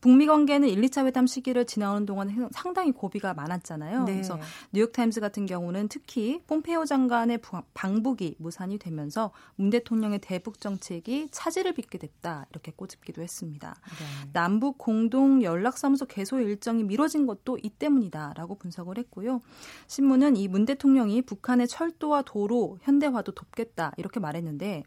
북미 0.00 0.26
관계는 0.26 0.68
1, 0.68 0.80
2차 0.82 1.06
회담 1.06 1.28
시기를 1.28 1.66
지나오는 1.66 2.04
동안 2.04 2.48
상당히 2.50 2.90
고비가 2.90 3.32
많았잖아요. 3.32 4.02
네. 4.06 4.14
그래서 4.14 4.40
뉴욕타임스 4.72 5.20
같은 5.20 5.46
경우는 5.46 5.86
특히 5.86 6.40
폼페이오 6.48 6.84
장관의 6.84 7.38
방북이 7.74 8.34
무산이 8.40 8.78
되면서 8.78 9.30
문 9.54 9.70
대통령의 9.70 10.18
대북 10.18 10.58
정책이 10.58 11.28
차질을 11.30 11.74
빚게 11.74 11.98
됐다 11.98 12.46
이렇게 12.50 12.72
꼬집기도 12.74 13.22
했습니다. 13.22 13.76
네. 13.84 14.30
남북 14.32 14.78
공동 14.78 15.44
연락사무소 15.44 16.06
개소 16.06 16.40
일정이 16.40 16.82
미뤄진 16.82 17.24
것도 17.26 17.56
이 17.62 17.68
때문이다라고 17.70 18.56
분석을 18.64 18.96
했고요. 18.98 19.40
신문은 19.86 20.36
이 20.36 20.48
문 20.48 20.64
대통령이 20.64 21.22
북한의 21.22 21.66
철도와 21.68 22.22
도로 22.22 22.78
현대화도 22.82 23.32
돕겠다 23.32 23.92
이렇게 23.96 24.20
말했는데 24.20 24.84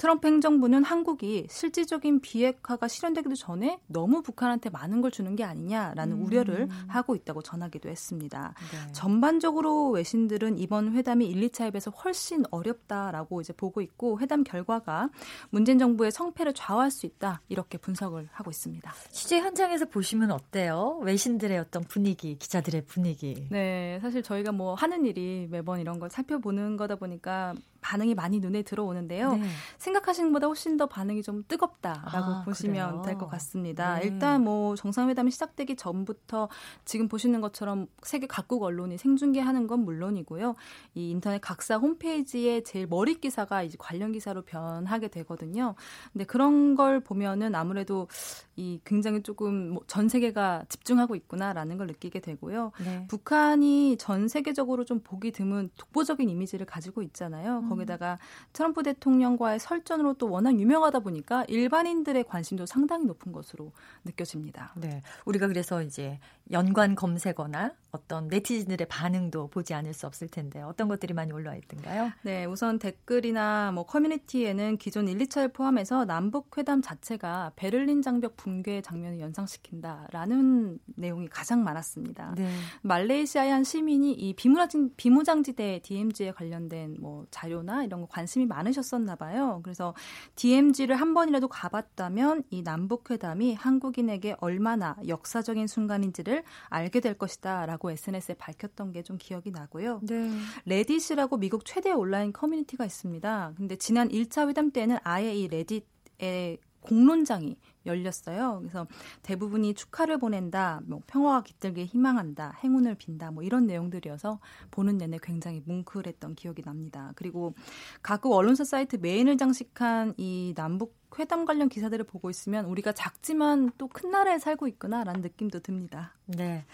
트럼프 0.00 0.26
행정부는 0.28 0.82
한국이 0.82 1.46
실질적인 1.50 2.22
비핵화가 2.22 2.88
실현되기도 2.88 3.34
전에 3.34 3.78
너무 3.86 4.22
북한한테 4.22 4.70
많은 4.70 5.02
걸 5.02 5.10
주는 5.10 5.36
게 5.36 5.44
아니냐라는 5.44 6.16
음. 6.16 6.24
우려를 6.24 6.70
하고 6.88 7.14
있다고 7.14 7.42
전하기도 7.42 7.90
했습니다. 7.90 8.54
네. 8.72 8.92
전반적으로 8.92 9.90
외신들은 9.90 10.58
이번 10.58 10.94
회담이 10.94 11.26
1, 11.26 11.50
2차에 11.50 11.72
비해서 11.72 11.90
훨씬 11.90 12.44
어렵다라고 12.50 13.42
이제 13.42 13.52
보고 13.52 13.82
있고 13.82 14.18
회담 14.20 14.42
결과가 14.42 15.10
문재인 15.50 15.78
정부의 15.78 16.12
성패를 16.12 16.54
좌우할 16.54 16.90
수 16.90 17.04
있다 17.04 17.42
이렇게 17.50 17.76
분석을 17.76 18.26
하고 18.32 18.50
있습니다. 18.50 18.90
취재 19.10 19.40
현장에서 19.40 19.84
보시면 19.84 20.30
어때요? 20.30 20.98
외신들의 21.02 21.58
어떤 21.58 21.84
분위기, 21.84 22.38
기자들의 22.38 22.86
분위기. 22.86 23.46
네, 23.50 23.98
사실 24.00 24.22
저희가 24.22 24.52
뭐 24.52 24.72
하는 24.72 25.04
일이 25.04 25.46
매번 25.50 25.78
이런 25.78 25.98
걸 25.98 26.08
살펴보는 26.08 26.78
거다 26.78 26.96
보니까 26.96 27.52
반응이 27.80 28.14
많이 28.14 28.40
눈에 28.40 28.62
들어오는데요. 28.62 29.34
네. 29.36 29.46
생각하시는 29.78 30.30
것보다 30.30 30.46
훨씬 30.46 30.76
더 30.76 30.86
반응이 30.86 31.22
좀 31.22 31.44
뜨겁다라고 31.48 32.08
아, 32.32 32.42
보시면 32.44 33.02
될 33.02 33.18
것 33.18 33.28
같습니다. 33.28 33.98
네. 33.98 34.06
일단 34.06 34.42
뭐 34.44 34.74
정상회담이 34.76 35.30
시작되기 35.30 35.76
전부터 35.76 36.48
지금 36.84 37.08
보시는 37.08 37.40
것처럼 37.40 37.86
세계 38.02 38.26
각국 38.26 38.62
언론이 38.62 38.96
생중계하는 38.98 39.66
건 39.66 39.84
물론이고요. 39.84 40.54
이 40.94 41.10
인터넷 41.10 41.40
각사 41.40 41.76
홈페이지에 41.76 42.62
제일 42.62 42.86
머리 42.86 43.20
기사가 43.20 43.62
이제 43.62 43.76
관련 43.78 44.12
기사로 44.12 44.42
변하게 44.42 45.08
되거든요. 45.08 45.74
근데 46.12 46.24
그런 46.24 46.74
걸 46.74 47.00
보면은 47.00 47.54
아무래도 47.54 48.08
이 48.56 48.80
굉장히 48.84 49.22
조금 49.22 49.70
뭐 49.74 49.80
전 49.86 50.08
세계가 50.08 50.66
집중하고 50.68 51.16
있구나라는 51.16 51.76
걸 51.78 51.86
느끼게 51.88 52.20
되고요. 52.20 52.70
네. 52.84 53.06
북한이 53.08 53.96
전 53.98 54.28
세계적으로 54.28 54.84
좀 54.84 55.00
보기 55.00 55.32
드문 55.32 55.70
독보적인 55.76 56.28
이미지를 56.28 56.64
가지고 56.64 57.02
있잖아요. 57.02 57.62
음. 57.70 57.76
거기다가 57.76 58.18
트럼프 58.52 58.82
대통령과의 58.82 59.58
설전으로 59.60 60.14
또 60.14 60.30
워낙 60.30 60.58
유명하다 60.58 61.00
보니까 61.00 61.44
일반인들의 61.48 62.24
관심도 62.24 62.66
상당히 62.66 63.06
높은 63.06 63.32
것으로 63.32 63.72
느껴집니다. 64.04 64.74
네. 64.76 65.02
우리가 65.24 65.46
그래서 65.46 65.82
이제 65.82 66.18
연관 66.50 66.94
검색어나 66.94 67.72
어떤 67.92 68.28
네티즌들의 68.28 68.86
반응도 68.88 69.48
보지 69.48 69.74
않을 69.74 69.94
수 69.94 70.06
없을 70.06 70.28
텐데 70.28 70.60
어떤 70.62 70.88
것들이 70.88 71.14
많이 71.14 71.32
올라와 71.32 71.56
있던가요? 71.56 72.12
네, 72.22 72.44
우선 72.44 72.78
댓글이나 72.78 73.72
뭐 73.72 73.84
커뮤니티에는 73.84 74.76
기존 74.76 75.08
1, 75.08 75.18
2차를 75.18 75.52
포함해서 75.52 76.04
남북 76.04 76.56
회담 76.58 76.82
자체가 76.82 77.52
베를린 77.56 78.02
장벽 78.02 78.36
붕괴 78.36 78.82
장면을 78.82 79.20
연상시킨다라는 79.20 80.78
내용이 80.96 81.28
가장 81.28 81.64
많았습니다. 81.64 82.34
네. 82.36 82.50
말레이시아의 82.82 83.50
한 83.50 83.64
시민이 83.64 84.12
이 84.12 84.34
비무장, 84.34 84.90
비무장지대 84.96 85.80
DMZ에 85.82 86.32
관련된 86.32 86.96
뭐 87.00 87.26
자료나 87.30 87.84
이런 87.84 88.00
거 88.02 88.06
관심이 88.06 88.46
많으셨었나 88.46 89.16
봐요. 89.16 89.60
그래서 89.62 89.94
DMZ를 90.36 90.96
한 90.96 91.14
번이라도 91.14 91.48
가봤다면 91.48 92.44
이 92.50 92.62
남북 92.62 93.10
회담이 93.10 93.54
한국인에게 93.54 94.36
얼마나 94.40 94.96
역사적인 95.06 95.66
순간인지를 95.66 96.44
알게 96.68 97.00
될 97.00 97.14
것이다라고 97.14 97.79
SNS에 97.88 98.34
밝혔던 98.34 98.92
게 98.92 99.00
좀 99.02 99.16
기억이 99.18 99.50
나고요. 99.50 100.00
네. 100.02 100.30
레딧이라고 100.66 101.38
미국 101.38 101.64
최대 101.64 101.90
온라인 101.92 102.32
커뮤니티가 102.32 102.84
있습니다. 102.84 103.54
근데 103.56 103.76
지난 103.76 104.08
1차 104.08 104.48
회담 104.48 104.70
때는 104.70 104.98
아예 105.04 105.34
이 105.34 105.48
레딧의 105.48 106.58
공론장이 106.80 107.56
열렸어요. 107.86 108.58
그래서 108.60 108.86
대부분이 109.22 109.74
축하를 109.74 110.18
보낸다, 110.18 110.80
뭐 110.86 111.00
평화가 111.06 111.42
깃들게 111.42 111.84
희망한다, 111.84 112.58
행운을 112.62 112.94
빈다, 112.94 113.30
뭐 113.30 113.42
이런 113.42 113.66
내용들이어서 113.66 114.38
보는 114.70 114.98
내내 114.98 115.18
굉장히 115.22 115.62
뭉클했던 115.64 116.34
기억이 116.36 116.62
납니다. 116.62 117.12
그리고 117.16 117.54
각국 118.02 118.32
언론사 118.34 118.64
사이트 118.64 118.96
메인을 118.96 119.36
장식한 119.38 120.14
이 120.18 120.52
남북 120.56 120.98
회담 121.18 121.44
관련 121.44 121.68
기사들을 121.68 122.04
보고 122.04 122.30
있으면 122.30 122.66
우리가 122.66 122.92
작지만 122.92 123.70
또 123.76 123.88
큰 123.88 124.10
나라에 124.10 124.38
살고 124.38 124.68
있구나라는 124.68 125.20
느낌도 125.22 125.60
듭니다. 125.60 126.14
네. 126.26 126.64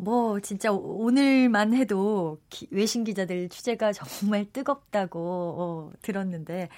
뭐 0.00 0.40
진짜 0.40 0.72
오늘만 0.72 1.74
해도 1.74 2.40
기, 2.48 2.66
외신 2.70 3.04
기자들 3.04 3.50
취재가 3.50 3.92
정말 3.92 4.46
뜨겁다고 4.50 5.20
어, 5.20 5.92
들었는데 6.00 6.68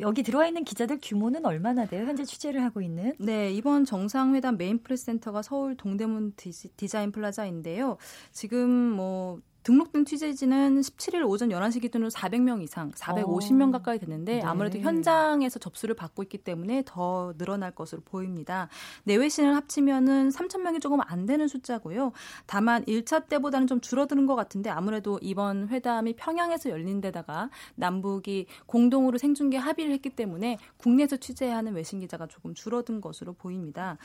여기 0.00 0.22
들어와 0.24 0.48
있는 0.48 0.64
기자들 0.64 0.98
규모는 1.00 1.46
얼마나 1.46 1.86
돼요? 1.86 2.04
현재 2.04 2.24
취재를 2.24 2.62
하고 2.64 2.80
있는? 2.80 3.14
네, 3.20 3.52
이번 3.52 3.84
정상회담 3.84 4.56
메인 4.56 4.82
프레스 4.82 5.04
센터가 5.04 5.42
서울 5.42 5.76
동대문 5.76 6.34
디자인 6.76 7.12
플라자인데요. 7.12 7.98
지금 8.32 8.68
뭐 8.68 9.40
등록된 9.62 10.04
취재진은 10.04 10.80
17일 10.80 11.28
오전 11.28 11.50
11시 11.50 11.80
기준으로 11.82 12.10
400명 12.10 12.62
이상, 12.62 12.90
450명 12.92 13.68
어. 13.68 13.72
가까이 13.72 13.98
됐는데 13.98 14.36
네. 14.36 14.42
아무래도 14.42 14.78
현장에서 14.78 15.58
접수를 15.58 15.94
받고 15.94 16.22
있기 16.24 16.38
때문에 16.38 16.82
더 16.84 17.32
늘어날 17.38 17.70
것으로 17.72 18.02
보입니다. 18.04 18.68
내외신을 19.04 19.54
합치면은 19.54 20.30
3,000명이 20.30 20.80
조금 20.80 21.00
안 21.00 21.26
되는 21.26 21.46
숫자고요. 21.46 22.12
다만 22.46 22.84
1차 22.86 23.28
때보다는 23.28 23.66
좀 23.66 23.80
줄어드는 23.80 24.26
것 24.26 24.34
같은데 24.34 24.70
아무래도 24.70 25.18
이번 25.22 25.68
회담이 25.68 26.14
평양에서 26.14 26.70
열린 26.70 27.00
데다가 27.00 27.50
남북이 27.76 28.46
공동으로 28.66 29.18
생중계 29.18 29.58
합의를 29.58 29.92
했기 29.92 30.10
때문에 30.10 30.58
국내에서 30.78 31.16
취재하는 31.16 31.74
외신 31.74 32.00
기자가 32.00 32.26
조금 32.26 32.54
줄어든 32.54 33.00
것으로 33.00 33.32
보입니다. 33.34 33.96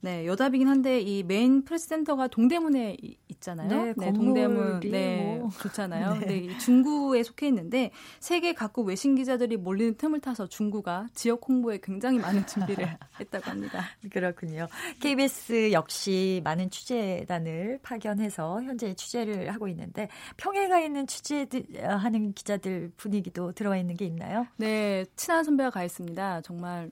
네, 0.00 0.18
네 0.18 0.26
여담이긴 0.26 0.68
한데 0.68 1.00
이 1.00 1.22
메인 1.22 1.64
프레스센터가 1.64 2.28
동대문에 2.28 2.96
있잖아요. 3.28 3.68
네, 3.68 3.94
네 3.96 4.12
동대문. 4.12 4.80
네, 4.80 4.97
네, 4.98 5.38
뭐. 5.38 5.50
좋잖아요. 5.50 6.14
네. 6.20 6.40
근데 6.40 6.58
중구에 6.58 7.22
속해 7.22 7.48
있는데 7.48 7.90
세계 8.20 8.52
각국 8.52 8.86
외신 8.86 9.14
기자들이 9.14 9.56
몰리는 9.56 9.96
틈을 9.96 10.20
타서 10.20 10.46
중구가 10.46 11.08
지역 11.14 11.48
홍보에 11.48 11.78
굉장히 11.82 12.18
많은 12.18 12.46
준비를 12.46 12.86
했다고 13.20 13.50
합니다. 13.50 13.84
그렇군요. 14.10 14.68
KBS 15.00 15.72
역시 15.72 16.40
많은 16.44 16.70
취재단을 16.70 17.80
파견해서 17.82 18.62
현재 18.62 18.94
취재를 18.94 19.52
하고 19.52 19.68
있는데 19.68 20.08
평양에 20.36 20.84
있는 20.84 21.06
취재하는 21.06 22.32
기자들 22.32 22.92
분위기도 22.96 23.52
들어와 23.52 23.76
있는 23.76 23.96
게 23.96 24.04
있나요? 24.04 24.46
네, 24.56 25.04
친한 25.16 25.44
선배가 25.44 25.70
가 25.70 25.84
있습니다. 25.84 26.42
정말 26.42 26.90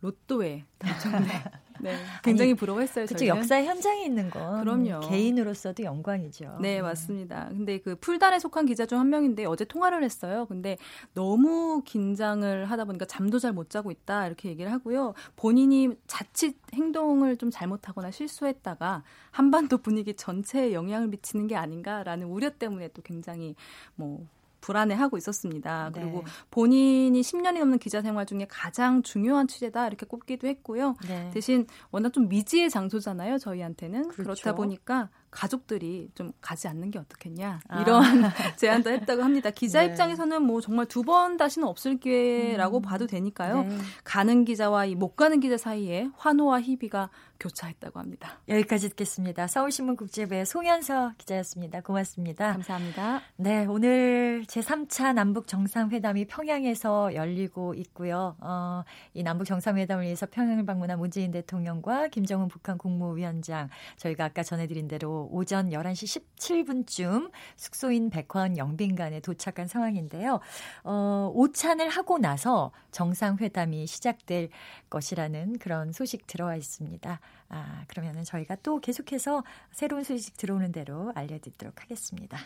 로또에 0.00 0.64
당첨된 0.78 1.28
네, 1.80 1.94
굉장히 2.22 2.52
아니, 2.52 2.54
부러워했어요. 2.58 3.06
그렇죠. 3.06 3.26
역사 3.26 3.62
현장에 3.62 4.04
있는 4.04 4.30
건 4.30 4.60
그럼요. 4.60 5.00
개인으로서도 5.08 5.82
영광이죠. 5.82 6.58
네, 6.60 6.80
맞습니다. 6.82 7.48
근데 7.50 7.78
그 7.78 7.96
풀단에 7.96 8.38
속한 8.38 8.66
기자 8.66 8.86
중 8.86 8.98
한 8.98 9.10
명인데 9.10 9.44
어제 9.44 9.64
통화를 9.64 10.04
했어요. 10.04 10.46
근데 10.46 10.78
너무 11.14 11.82
긴장을 11.84 12.64
하다 12.64 12.84
보니까 12.84 13.04
잠도 13.06 13.38
잘 13.38 13.52
못 13.52 13.70
자고 13.70 13.90
있다 13.90 14.26
이렇게 14.26 14.48
얘기를 14.48 14.72
하고요. 14.72 15.14
본인이 15.36 15.90
자칫 16.06 16.56
행동을 16.72 17.36
좀 17.36 17.50
잘못하거나 17.50 18.10
실수했다가 18.10 19.02
한반도 19.30 19.78
분위기 19.78 20.14
전체에 20.14 20.72
영향을 20.72 21.08
미치는 21.08 21.46
게 21.46 21.56
아닌가라는 21.56 22.26
우려 22.26 22.50
때문에 22.50 22.88
또 22.88 23.02
굉장히 23.02 23.54
뭐 23.94 24.26
불안해하고 24.64 25.18
있었습니다. 25.18 25.90
네. 25.94 26.00
그리고 26.00 26.24
본인이 26.50 27.20
10년이 27.20 27.58
넘는 27.58 27.78
기자 27.78 28.00
생활 28.00 28.24
중에 28.24 28.46
가장 28.48 29.02
중요한 29.02 29.46
취재다 29.46 29.86
이렇게 29.88 30.06
꼽기도 30.06 30.48
했고요. 30.48 30.96
네. 31.06 31.30
대신 31.34 31.66
워낙 31.90 32.14
좀 32.14 32.28
미지의 32.28 32.70
장소잖아요. 32.70 33.36
저희한테는 33.36 34.08
그렇죠. 34.08 34.40
그렇다 34.42 34.54
보니까 34.54 35.10
가족들이 35.30 36.10
좀 36.14 36.32
가지 36.40 36.68
않는 36.68 36.92
게 36.92 36.98
어떻겠냐 36.98 37.60
아. 37.68 37.82
이런 37.82 38.24
아. 38.24 38.30
제안도 38.56 38.90
했다고 38.90 39.22
합니다. 39.22 39.50
기자 39.50 39.80
네. 39.80 39.86
입장에서는 39.88 40.42
뭐 40.42 40.60
정말 40.62 40.86
두 40.86 41.04
번 41.04 41.36
다시는 41.36 41.68
없을 41.68 41.98
기회라고 41.98 42.78
음. 42.78 42.82
봐도 42.82 43.06
되니까요. 43.06 43.64
네. 43.64 43.78
가는 44.04 44.44
기자와 44.46 44.86
이 44.86 44.94
못 44.94 45.16
가는 45.16 45.38
기자 45.40 45.58
사이에 45.58 46.08
환호와 46.16 46.62
희비가 46.62 47.10
교차했다고 47.44 48.00
합니다. 48.00 48.40
여기까지 48.48 48.88
듣겠습니다. 48.90 49.46
서울신문 49.46 49.96
국제부의 49.96 50.46
송현서 50.46 51.12
기자였습니다. 51.18 51.82
고맙습니다. 51.82 52.52
감사합니다. 52.52 53.20
네, 53.36 53.66
오늘 53.66 54.44
제3차 54.46 55.12
남북 55.12 55.46
정상회담이 55.46 56.26
평양에서 56.26 57.14
열리고 57.14 57.74
있고요. 57.74 58.36
어, 58.40 58.84
이 59.12 59.22
남북 59.22 59.44
정상회담을 59.44 60.04
위해서 60.04 60.26
평양을 60.26 60.64
방문한 60.64 60.98
문재인 60.98 61.30
대통령과 61.30 62.08
김정은 62.08 62.48
북한 62.48 62.78
국무위원장 62.78 63.68
저희가 63.96 64.24
아까 64.24 64.42
전해드린 64.42 64.88
대로 64.88 65.28
오전 65.30 65.70
11시 65.70 66.22
17분쯤 66.36 67.30
숙소인 67.56 68.08
백화원 68.08 68.56
영빈관에 68.56 69.20
도착한 69.20 69.66
상황인데요. 69.66 70.40
어, 70.84 71.30
오찬을 71.34 71.88
하고 71.90 72.18
나서 72.18 72.72
정상회담이 72.90 73.86
시작될 73.86 74.48
것이라는 74.88 75.58
그런 75.58 75.92
소식 75.92 76.26
들어와 76.26 76.56
있습니다. 76.56 77.20
아, 77.48 77.84
그러면은 77.88 78.24
저희가 78.24 78.56
또 78.62 78.80
계속해서 78.80 79.44
새로운 79.72 80.04
소식 80.04 80.36
들어오는 80.36 80.72
대로 80.72 81.12
알려드리도록 81.14 81.82
하겠습니다. 81.82 82.38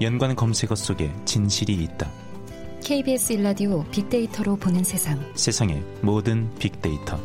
연관 0.00 0.36
검색어 0.36 0.74
속에 0.74 1.10
진실이 1.24 1.72
있다. 1.74 2.10
KBS 2.84 3.32
일라디오 3.32 3.84
빅데이터로 3.84 4.56
보는 4.56 4.84
세상. 4.84 5.18
세상의 5.34 5.82
모든 6.02 6.54
빅데이터. 6.58 7.18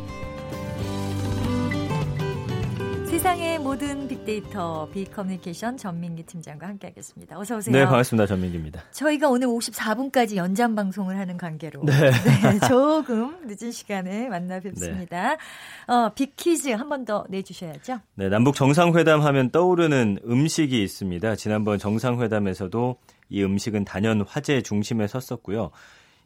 세상의 3.20 3.58
모든 3.58 4.08
빅데이터 4.08 4.88
빅커뮤니케이션 4.94 5.76
전민기 5.76 6.22
팀장과 6.22 6.66
함께하겠습니다. 6.68 7.38
어서 7.38 7.58
오세요. 7.58 7.76
네, 7.76 7.84
반갑습니다. 7.84 8.24
전민기입니다. 8.26 8.82
저희가 8.92 9.28
오늘 9.28 9.46
54분까지 9.46 10.36
연장 10.36 10.74
방송을 10.74 11.18
하는 11.18 11.36
관계로 11.36 11.82
네. 11.84 11.92
네 12.10 12.66
조금 12.66 13.36
늦은 13.46 13.72
시간에 13.72 14.30
만나 14.30 14.58
뵙습니다. 14.60 15.36
네. 15.36 15.94
어, 15.94 16.08
빅퀴즈 16.14 16.70
한 16.70 16.88
번 16.88 17.04
더 17.04 17.26
내주셔야죠. 17.28 18.00
네, 18.14 18.30
남북 18.30 18.54
정상회담 18.54 19.20
하면 19.20 19.50
떠오르는 19.50 20.20
음식이 20.26 20.82
있습니다. 20.82 21.36
지난번 21.36 21.78
정상회담에서도 21.78 22.96
이 23.28 23.44
음식은 23.44 23.84
단연 23.84 24.22
화제 24.26 24.62
중심에 24.62 25.06
섰었고요. 25.06 25.72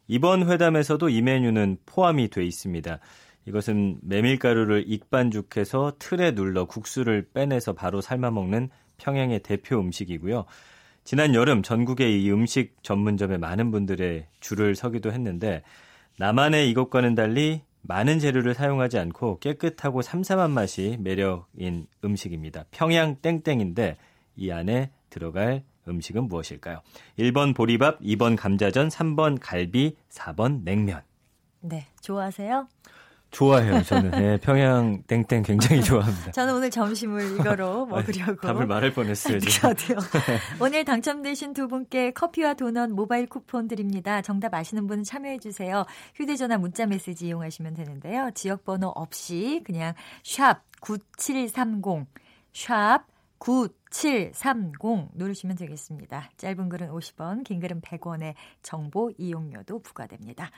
이번 0.07 0.49
회담에서도 0.49 1.09
이 1.09 1.21
메뉴는 1.21 1.77
포함이 1.85 2.29
돼 2.29 2.45
있습니다. 2.45 2.99
이것은 3.45 3.99
메밀가루를 4.01 4.85
익반죽해서 4.87 5.93
틀에 5.99 6.33
눌러 6.33 6.65
국수를 6.65 7.27
빼내서 7.33 7.73
바로 7.73 8.01
삶아 8.01 8.31
먹는 8.31 8.69
평양의 8.97 9.41
대표 9.43 9.79
음식이고요. 9.79 10.45
지난 11.03 11.35
여름 11.35 11.61
전국의 11.61 12.23
이 12.23 12.31
음식 12.31 12.75
전문점에 12.81 13.37
많은 13.37 13.69
분들의 13.69 14.27
줄을 14.39 14.75
서기도 14.75 15.11
했는데 15.11 15.61
나만의 16.17 16.69
이것과는 16.71 17.13
달리 17.13 17.61
많은 17.81 18.17
재료를 18.17 18.55
사용하지 18.55 18.97
않고 18.97 19.39
깨끗하고 19.39 20.01
삼삼한 20.01 20.49
맛이 20.49 20.97
매력인 20.99 21.85
음식입니다. 22.03 22.65
평양 22.71 23.17
땡땡인데 23.17 23.97
이 24.37 24.51
안에 24.51 24.89
들어갈 25.11 25.63
음식은 25.87 26.27
무엇일까요? 26.27 26.81
1번 27.19 27.55
보리밥, 27.55 28.01
2번 28.01 28.35
감자전, 28.35 28.87
3번 28.87 29.37
갈비, 29.39 29.95
4번 30.09 30.63
냉면. 30.63 31.03
네, 31.59 31.85
좋아하세요? 32.01 32.67
좋아해요. 33.35 33.83
저는 33.83 34.11
네, 34.11 34.37
평양 34.37 35.03
땡땡 35.03 35.43
굉장히 35.43 35.81
좋아합니다. 35.83 36.31
저는 36.31 36.55
오늘 36.55 36.69
점심을 36.69 37.35
이거로 37.35 37.85
먹으려고 37.85 38.47
답을 38.47 38.65
말할 38.65 38.93
뻔했어요. 38.93 39.39
저도요. 39.39 39.97
오늘 40.61 40.85
당첨되신 40.85 41.51
두 41.53 41.67
분께 41.67 42.11
커피와 42.11 42.53
도넛 42.53 42.91
모바일 42.91 43.27
쿠폰 43.27 43.67
드립니다. 43.67 44.21
정답 44.21 44.53
아시는 44.53 44.87
분은 44.87 45.03
참여해 45.03 45.39
주세요. 45.39 45.85
휴대전화 46.15 46.57
문자 46.57 46.85
메시지 46.85 47.27
이용하시면 47.27 47.73
되는데요. 47.73 48.31
지역 48.33 48.63
번호 48.63 48.87
없이 48.87 49.61
그냥 49.65 49.93
샵 50.23 50.61
9730, 50.79 52.07
샵 52.53 53.05
9730 53.39 53.84
누르시면 55.13 55.55
되겠습니다. 55.55 56.29
짧은 56.37 56.69
글은 56.69 56.89
50원, 56.89 57.43
긴 57.43 57.59
글은 57.59 57.81
100원의 57.81 58.33
정보 58.61 59.11
이용료도 59.17 59.79
부과됩니다. 59.79 60.51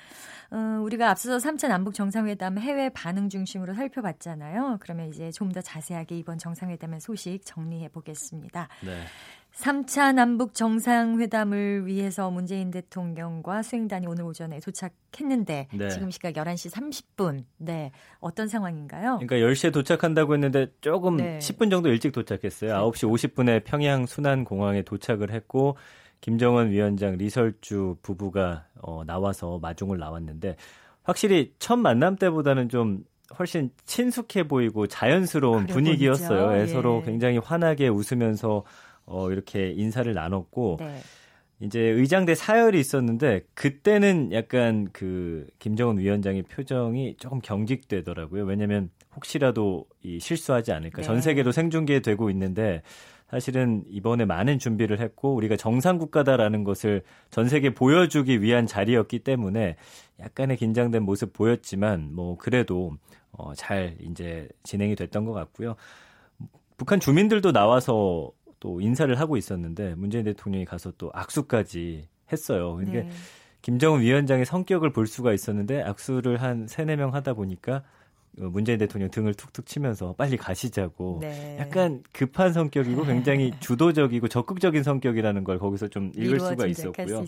어, 0.51 0.81
우리가 0.81 1.09
앞서서 1.11 1.37
3차 1.47 1.67
남북 1.67 1.93
정상회담 1.93 2.57
해외 2.57 2.89
반응 2.89 3.29
중심으로 3.29 3.73
살펴봤잖아요. 3.75 4.77
그러면 4.81 5.09
이제 5.09 5.31
좀 5.31 5.47
더 5.51 5.61
자세하게 5.61 6.17
이번 6.17 6.37
정상회담의 6.37 6.99
소식 6.99 7.39
정리해 7.45 7.87
보겠습니다. 7.89 8.67
네. 8.83 9.03
3차 9.57 10.13
남북 10.13 10.53
정상회담을 10.53 11.87
위해서 11.87 12.29
문재인 12.29 12.69
대통령과 12.69 13.63
수행단이 13.63 14.05
오늘 14.05 14.23
오전에 14.25 14.59
도착했는데 14.59 15.67
네. 15.73 15.89
지금 15.89 16.11
시각 16.11 16.33
11시 16.33 16.71
30분. 16.71 17.43
네. 17.57 17.91
어떤 18.19 18.47
상황인가요? 18.47 19.17
그러니까 19.19 19.37
10시에 19.37 19.73
도착한다고 19.73 20.35
했는데 20.35 20.67
조금 20.79 21.17
네. 21.17 21.39
10분 21.39 21.71
정도 21.71 21.89
일찍 21.89 22.11
도착했어요. 22.11 22.71
9시 22.71 23.09
50분에 23.09 23.63
평양 23.63 24.05
순안공항에 24.05 24.83
도착을 24.83 25.31
했고 25.31 25.75
김정은 26.21 26.69
위원장 26.69 27.17
리설주 27.17 27.97
부부가 28.03 28.65
어, 28.79 29.03
나와서 29.05 29.57
마중을 29.59 29.97
나왔는데 29.97 30.55
확실히 31.01 31.53
첫 31.57 31.77
만남 31.77 32.15
때보다는 32.15 32.69
좀 32.69 33.05
훨씬 33.39 33.71
친숙해 33.85 34.47
보이고 34.47 34.85
자연스러운 34.85 35.65
분위기였어요. 35.65 36.61
예. 36.61 36.67
서로 36.67 37.01
굉장히 37.03 37.39
환하게 37.39 37.87
웃으면서 37.87 38.63
어, 39.07 39.31
이렇게 39.31 39.71
인사를 39.71 40.13
나눴고 40.13 40.77
네. 40.79 40.99
이제 41.59 41.79
의장대 41.79 42.35
사열이 42.35 42.79
있었는데 42.79 43.41
그때는 43.55 44.31
약간 44.31 44.89
그 44.93 45.47
김정은 45.57 45.97
위원장의 45.97 46.43
표정이 46.43 47.15
조금 47.17 47.39
경직되더라고요. 47.39 48.43
왜냐하면 48.43 48.91
혹시라도 49.15 49.87
이 50.03 50.19
실수하지 50.19 50.71
않을까. 50.71 50.97
네. 50.97 51.03
전 51.03 51.21
세계로 51.21 51.51
생중계 51.51 52.01
되고 52.01 52.29
있는데 52.29 52.83
사실은 53.29 53.83
이번에 53.89 54.25
많은 54.25 54.59
준비를 54.59 54.99
했고 54.99 55.33
우리가 55.35 55.57
정상 55.57 55.97
국가다라는 55.97 56.63
것을 56.63 57.01
전 57.31 57.49
세계 57.49 57.73
보여주기 57.73 58.41
위한 58.41 58.67
자리였기 58.67 59.19
때문에 59.19 59.75
약간의 60.19 60.57
긴장된 60.57 61.03
모습 61.03 61.33
보였지만 61.33 62.13
뭐 62.13 62.37
그래도 62.37 62.93
어, 63.31 63.53
잘 63.55 63.97
이제 63.99 64.47
진행이 64.63 64.95
됐던 64.95 65.25
것 65.25 65.33
같고요. 65.33 65.75
북한 66.77 66.99
주민들도 66.99 67.51
나와서 67.51 68.31
또 68.59 68.81
인사를 68.81 69.17
하고 69.19 69.37
있었는데 69.37 69.95
문재인 69.95 70.23
대통령이 70.25 70.65
가서 70.65 70.91
또 70.97 71.11
악수까지 71.13 72.07
했어요. 72.31 72.75
그러니까 72.75 73.03
네. 73.03 73.09
김정은 73.61 74.01
위원장의 74.01 74.45
성격을 74.45 74.91
볼 74.91 75.07
수가 75.07 75.33
있었는데 75.33 75.83
악수를 75.83 76.41
한 76.41 76.67
세네 76.67 76.95
명 76.95 77.13
하다 77.13 77.33
보니까 77.33 77.83
어, 78.39 78.43
문재인 78.45 78.77
대통령 78.77 79.09
등을 79.09 79.33
툭툭 79.33 79.65
치면서 79.65 80.13
빨리 80.13 80.37
가시자고 80.37 81.19
네. 81.21 81.57
약간 81.59 82.03
급한 82.11 82.53
성격이고 82.53 83.03
굉장히 83.05 83.51
주도적이고 83.59 84.27
적극적인 84.27 84.83
성격이라는 84.83 85.43
걸 85.43 85.59
거기서 85.59 85.87
좀 85.87 86.11
읽을 86.15 86.39
수가 86.39 86.67
있었고요. 86.67 87.25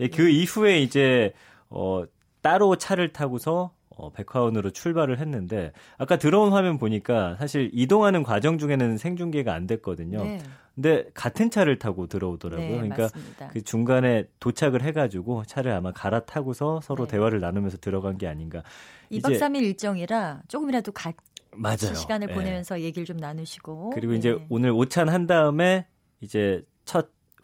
예, 0.00 0.08
그 0.08 0.22
네. 0.22 0.32
이후에 0.32 0.80
이제 0.80 1.32
어 1.68 2.04
따로 2.40 2.76
차를 2.76 3.12
타고서 3.12 3.72
어, 3.98 4.10
백화원으로 4.10 4.70
출발을 4.70 5.18
했는데 5.18 5.72
아까 5.98 6.16
들어온 6.16 6.52
화면 6.52 6.78
보니까 6.78 7.36
사실 7.36 7.68
이동하는 7.74 8.22
과정 8.22 8.56
중에는 8.56 8.96
생중계가 8.96 9.52
안 9.52 9.66
됐거든요. 9.66 10.22
네. 10.22 10.38
근데 10.76 11.10
같은 11.12 11.50
차를 11.50 11.80
타고 11.80 12.06
들어오더라고요. 12.06 12.68
네, 12.68 12.72
그러니까 12.76 13.02
맞습니다. 13.02 13.48
그 13.48 13.62
중간에 13.62 14.28
도착을 14.38 14.82
해가지고 14.82 15.42
차를 15.44 15.72
아마 15.72 15.90
갈아타고서 15.90 16.80
서로 16.84 17.06
네. 17.06 17.10
대화를 17.10 17.40
나누면서 17.40 17.78
들어간 17.78 18.16
게 18.16 18.28
아닌가. 18.28 18.62
2박 19.10 19.40
3일 19.40 19.62
일정이라 19.64 20.42
조금이라도 20.46 20.92
같이 20.92 21.16
맞아요. 21.56 21.94
시간을 21.96 22.28
네. 22.28 22.34
보내면서 22.34 22.80
얘기를 22.80 23.04
좀 23.04 23.16
나누시고 23.16 23.90
그리고 23.90 24.12
이제 24.12 24.30
네. 24.30 24.46
오늘 24.48 24.70
오찬 24.70 25.08
한 25.08 25.26
다음에 25.26 25.86
이제 26.20 26.62
첫 26.62 26.67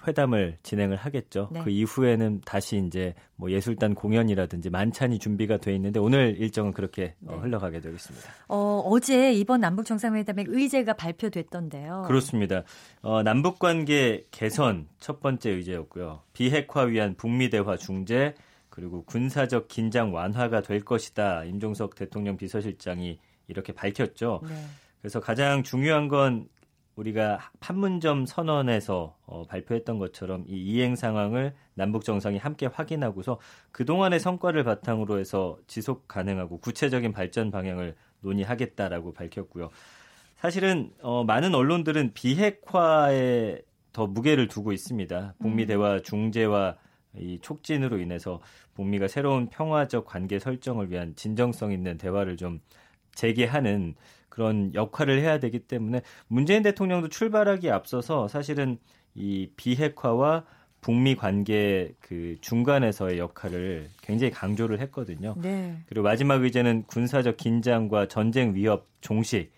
회담을 0.07 0.59
진행을 0.63 0.97
하겠죠. 0.97 1.49
네. 1.53 1.63
그 1.63 1.71
이후에는 1.71 2.43
다시 2.45 2.83
이제 2.87 3.15
뭐 3.37 3.51
예술단 3.51 3.95
공연이라든지 3.95 4.71
만찬이 4.71 5.19
준비가 5.19 5.57
돼 5.59 5.75
있는데 5.75 6.01
오늘 6.01 6.37
일정은 6.39 6.73
그렇게 6.73 7.15
어, 7.27 7.31
네. 7.31 7.35
어, 7.35 7.39
흘러가게 7.39 7.81
되겠습니다. 7.81 8.29
어, 8.49 8.83
어제 8.85 9.33
이번 9.33 9.61
남북 9.61 9.85
정상회담의 9.87 10.47
의제가 10.49 10.95
발표됐던데요. 10.95 12.05
그렇습니다. 12.07 12.63
어, 13.03 13.23
남북 13.23 13.59
관계 13.59 14.25
개선 14.31 14.89
첫 14.99 15.21
번째 15.21 15.51
의제였고요. 15.51 16.23
비핵화 16.33 16.83
위한 16.83 17.15
북미 17.17 17.51
대화 17.51 17.77
중재 17.77 18.35
그리고 18.69 19.05
군사적 19.05 19.69
긴장 19.69 20.13
완화가 20.13 20.63
될 20.63 20.81
것이다. 20.81 21.45
임종석 21.45 21.95
대통령 21.95 22.37
비서실장이 22.37 23.19
이렇게 23.47 23.73
밝혔죠. 23.73 24.41
네. 24.49 24.55
그래서 25.01 25.21
가장 25.21 25.63
중요한 25.63 26.09
건 26.09 26.49
우리가 26.97 27.51
판문점 27.61 28.27
선언에서 28.27 29.17
어, 29.27 29.43
발표했던 29.45 29.99
것처럼 29.99 30.45
이 30.47 30.57
이행 30.57 30.97
상황을 30.97 31.55
남북 31.75 32.05
정상이 32.05 32.39
함께 32.39 32.67
확인하고서 32.67 33.41
그동안의 33.73 34.21
성과를 34.21 34.65
바탕으로 34.65 35.19
해서 35.19 35.59
지속 35.67 36.07
가능하고 36.07 36.59
구체적인 36.59 37.13
발전 37.13 37.51
방향을 37.51 37.97
논의하겠다라고 38.21 39.13
밝혔고요. 39.13 39.71
사실은 40.37 40.93
어, 41.03 41.25
많은 41.25 41.55
언론들은 41.55 42.13
비핵화에 42.15 43.63
더 43.93 44.07
무게를 44.07 44.49
두고 44.49 44.73
있습니다. 44.73 45.35
북미 45.39 45.63
음. 45.63 45.67
대화 45.67 46.01
중재와 46.01 46.77
이 47.17 47.39
촉진으로 47.41 47.99
인해서 47.99 48.41
북미가 48.75 49.07
새로운 49.09 49.49
평화적 49.49 50.05
관계 50.05 50.39
설정을 50.39 50.91
위한 50.91 51.15
진정성 51.15 51.73
있는 51.73 51.97
대화를 51.97 52.37
좀 52.37 52.61
재개하는 53.15 53.95
그런 54.35 54.75
역할을 54.75 55.21
해야 55.21 55.39
되기 55.39 55.61
때문에 55.61 56.03
문재인 56.27 56.65
대통령도 56.65 57.09
출발하기 57.09 57.71
앞서서 57.71 58.27
사실은 58.27 58.79
이 59.15 59.49
비핵화와 59.57 60.45
북미 60.81 61.15
관계 61.15 61.95
그 62.01 62.37
중간에서의 62.41 63.19
역할을 63.19 63.91
굉장히 64.03 64.33
강조를 64.33 64.81
했거든요. 64.81 65.37
네. 65.41 65.79
그리고 65.87 66.03
마지막 66.03 66.43
의제는 66.43 66.83
군사적 66.89 67.37
긴장과 67.37 68.09
전쟁 68.09 68.57
위협 68.57 68.87
종식. 69.01 69.53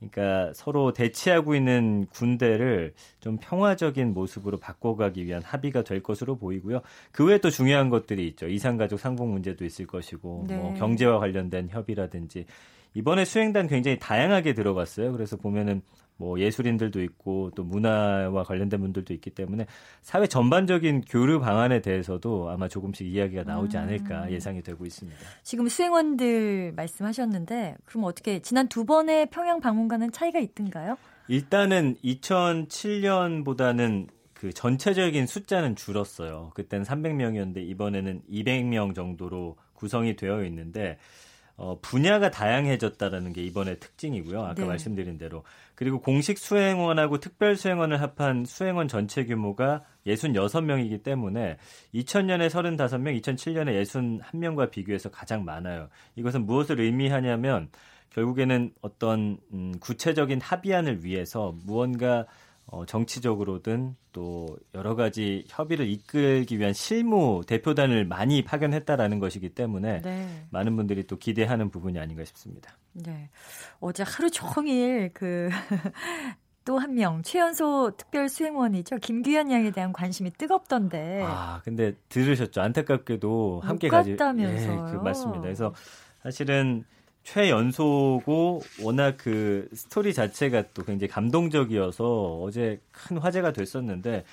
그러니까 0.00 0.52
서로 0.54 0.92
대치하고 0.92 1.54
있는 1.54 2.06
군대를 2.06 2.94
좀 3.20 3.36
평화적인 3.38 4.14
모습으로 4.14 4.58
바꿔가기 4.58 5.26
위한 5.26 5.42
합의가 5.42 5.84
될 5.84 6.02
것으로 6.02 6.36
보이고요. 6.36 6.80
그 7.12 7.26
외에 7.26 7.38
또 7.38 7.50
중요한 7.50 7.90
것들이 7.90 8.26
있죠. 8.28 8.48
이산가족 8.48 8.98
상봉 8.98 9.30
문제도 9.30 9.64
있을 9.64 9.86
것이고, 9.86 10.46
네. 10.48 10.56
뭐 10.56 10.74
경제와 10.74 11.18
관련된 11.18 11.68
협의라든지 11.68 12.46
이번에 12.94 13.24
수행단 13.24 13.68
굉장히 13.68 13.98
다양하게 13.98 14.54
들어갔어요. 14.54 15.12
그래서 15.12 15.36
보면은 15.36 15.82
뭐 16.20 16.38
예술인들도 16.38 17.02
있고 17.02 17.50
또 17.54 17.64
문화와 17.64 18.44
관련된 18.44 18.78
분들도 18.78 19.14
있기 19.14 19.30
때문에 19.30 19.66
사회 20.02 20.26
전반적인 20.26 21.04
교류 21.08 21.40
방안에 21.40 21.80
대해서도 21.80 22.50
아마 22.50 22.68
조금씩 22.68 23.06
이야기가 23.06 23.44
나오지 23.44 23.78
음. 23.78 23.82
않을까 23.82 24.30
예상이 24.30 24.62
되고 24.62 24.84
있습니다. 24.84 25.18
지금 25.42 25.66
수행원들 25.66 26.74
말씀하셨는데 26.76 27.76
그럼 27.86 28.04
어떻게 28.04 28.40
지난 28.40 28.68
두 28.68 28.84
번의 28.84 29.30
평양 29.30 29.60
방문과는 29.60 30.12
차이가 30.12 30.38
있던가요? 30.38 30.98
일단은 31.28 31.96
2007년보다는 32.04 34.08
그 34.34 34.52
전체적인 34.52 35.26
숫자는 35.26 35.74
줄었어요. 35.74 36.50
그때는 36.54 36.84
300명이었는데 36.84 37.66
이번에는 37.66 38.24
200명 38.30 38.94
정도로 38.94 39.56
구성이 39.72 40.16
되어 40.16 40.44
있는데 40.44 40.98
어, 41.60 41.78
분야가 41.82 42.30
다양해졌다라는 42.30 43.34
게 43.34 43.42
이번의 43.42 43.80
특징이고요. 43.80 44.42
아까 44.42 44.54
네. 44.54 44.64
말씀드린 44.64 45.18
대로. 45.18 45.44
그리고 45.74 46.00
공식 46.00 46.38
수행원하고 46.38 47.20
특별 47.20 47.54
수행원을 47.54 48.00
합한 48.00 48.46
수행원 48.46 48.88
전체 48.88 49.26
규모가 49.26 49.84
66명이기 50.06 51.02
때문에 51.02 51.58
2000년에 51.94 52.48
35명, 52.48 53.20
2007년에 53.20 53.82
61명과 53.82 54.70
비교해서 54.70 55.10
가장 55.10 55.44
많아요. 55.44 55.90
이것은 56.16 56.46
무엇을 56.46 56.80
의미하냐면 56.80 57.68
결국에는 58.08 58.72
어떤 58.80 59.36
음, 59.52 59.74
구체적인 59.80 60.40
합의안을 60.40 61.04
위해서 61.04 61.54
무언가 61.66 62.24
어, 62.72 62.86
정치적으로든 62.86 63.96
또 64.12 64.46
여러 64.74 64.94
가지 64.94 65.44
협의를 65.48 65.88
이끌기 65.88 66.58
위한 66.58 66.72
실무 66.72 67.42
대표단을 67.46 68.04
많이 68.04 68.42
파견했다라는 68.44 69.18
것이기 69.18 69.50
때문에 69.50 70.02
네. 70.02 70.46
많은 70.50 70.76
분들이 70.76 71.04
또 71.04 71.16
기대하는 71.16 71.70
부분이 71.70 71.98
아닌가 71.98 72.24
싶습니다. 72.24 72.76
네. 72.92 73.28
어제 73.80 74.04
하루 74.06 74.30
종일 74.30 75.10
그 75.12 75.48
또 76.64 76.78
한 76.78 76.94
명 76.94 77.22
최연소 77.22 77.90
특별 77.96 78.28
수행원이죠 78.28 78.98
김규현 78.98 79.50
양에 79.50 79.70
대한 79.72 79.92
관심이 79.92 80.30
뜨겁던데. 80.30 81.22
아 81.24 81.60
근데 81.64 81.94
들으셨죠? 82.08 82.60
안타깝게도 82.60 83.62
함께 83.64 83.88
가지. 83.88 84.10
예, 84.10 84.66
그 84.92 84.96
맞습니다. 85.02 85.40
그래서 85.40 85.74
사실은 86.22 86.84
최연소고 87.24 88.62
워낙 88.82 89.16
그 89.18 89.68
스토리 89.72 90.12
자체가 90.14 90.64
또 90.74 90.84
굉장히 90.84 91.08
감동적이어서 91.08 92.40
어제 92.42 92.80
큰 92.92 93.18
화제가 93.18 93.52
됐었는데 93.52 94.24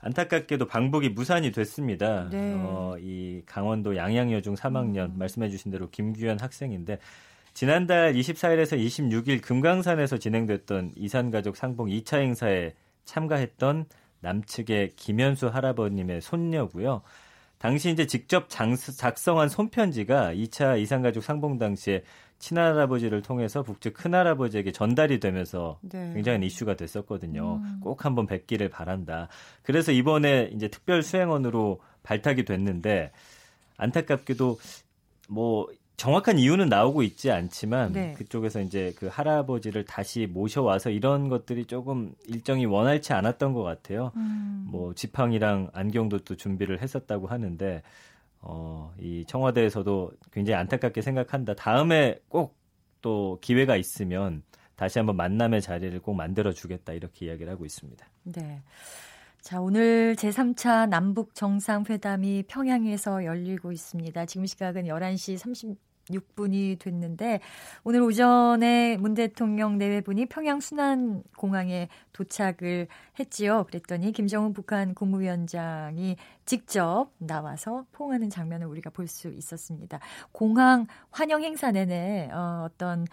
안타깝게도 0.00 0.66
방북이 0.66 1.10
무산이 1.10 1.52
됐습니다. 1.52 2.28
네. 2.28 2.54
어, 2.56 2.96
이 2.98 3.42
강원도 3.46 3.96
양양여중 3.96 4.54
3학년 4.54 5.10
음. 5.10 5.18
말씀해주신 5.18 5.70
대로 5.70 5.88
김규현 5.90 6.40
학생인데 6.40 6.98
지난달 7.54 8.14
24일에서 8.14 8.78
26일 8.78 9.42
금강산에서 9.42 10.18
진행됐던 10.18 10.92
이산가족 10.96 11.56
상봉 11.56 11.86
2차 11.88 12.18
행사에 12.18 12.74
참가했던 13.04 13.86
남측의 14.20 14.90
김현수 14.96 15.48
할아버님의 15.48 16.20
손녀고요. 16.20 17.02
당시 17.58 17.90
이제 17.90 18.06
직접 18.06 18.48
작성한 18.48 19.48
손편지가 19.48 20.34
2차 20.34 20.80
이산가족 20.80 21.22
상봉 21.22 21.58
당시에 21.58 22.02
친할아버지를 22.42 23.22
통해서 23.22 23.62
북측 23.62 23.94
큰할아버지에게 23.94 24.72
전달이 24.72 25.20
되면서 25.20 25.78
네. 25.80 26.12
굉장히 26.12 26.48
이슈가 26.48 26.74
됐었거든요. 26.74 27.60
음. 27.62 27.80
꼭 27.80 28.04
한번 28.04 28.26
뵙기를 28.26 28.68
바란다. 28.68 29.28
그래서 29.62 29.92
이번에 29.92 30.50
이제 30.52 30.66
특별 30.66 31.02
수행원으로 31.02 31.80
발탁이 32.02 32.44
됐는데 32.44 33.12
안타깝게도 33.76 34.58
뭐 35.28 35.68
정확한 35.96 36.38
이유는 36.38 36.68
나오고 36.68 37.04
있지 37.04 37.30
않지만 37.30 37.92
네. 37.92 38.14
그쪽에서 38.14 38.60
이제 38.60 38.92
그 38.98 39.06
할아버지를 39.06 39.84
다시 39.84 40.26
모셔와서 40.26 40.90
이런 40.90 41.28
것들이 41.28 41.66
조금 41.66 42.12
일정이 42.26 42.66
원활치 42.66 43.12
않았던 43.12 43.52
것 43.52 43.62
같아요. 43.62 44.10
음. 44.16 44.66
뭐 44.68 44.94
지팡이랑 44.94 45.70
안경도 45.72 46.20
또 46.24 46.34
준비를 46.34 46.82
했었다고 46.82 47.28
하는데 47.28 47.82
어, 48.42 48.92
이 49.00 49.24
청와대에서도 49.26 50.10
굉장히 50.32 50.60
안타깝게 50.60 51.00
생각한다. 51.00 51.54
다음에 51.54 52.18
꼭 52.28 52.62
또 53.02 53.38
기회가 53.42 53.76
있으면 53.76 54.42
다시 54.76 54.98
한번 54.98 55.16
만남의 55.16 55.60
자리를 55.60 56.00
꼭 56.00 56.14
만들어 56.14 56.52
주겠다 56.52 56.94
이렇게 56.94 57.26
이야기를 57.26 57.52
하고 57.52 57.66
있습니다. 57.66 58.06
네. 58.22 58.62
자, 59.40 59.60
오늘 59.60 60.14
제3차 60.16 60.88
남북 60.88 61.34
정상회담이 61.34 62.44
평양에서 62.48 63.24
열리고 63.24 63.72
있습니다. 63.72 64.24
지금 64.26 64.46
시각은 64.46 64.84
11시 64.84 65.36
30 65.36 65.76
6분이 66.12 66.78
됐는데 66.78 67.40
오늘 67.84 68.02
오전에 68.02 68.96
문 68.98 69.14
대통령 69.14 69.78
내외분이 69.78 70.26
평양 70.26 70.60
순안 70.60 71.22
공항에 71.36 71.88
도착을 72.12 72.88
했지요. 73.18 73.64
그랬더니 73.64 74.12
김정은 74.12 74.52
북한 74.52 74.94
국무위원장이 74.94 76.16
직접 76.44 77.08
나와서 77.18 77.86
포옹하는 77.92 78.30
장면을 78.30 78.66
우리가 78.66 78.90
볼 78.90 79.06
수 79.12 79.28
있었습니다. 79.28 80.00
공항 80.32 80.86
환영 81.10 81.42
행사 81.42 81.70
내내 81.70 82.30
어, 82.32 82.66
어떤 82.66 83.06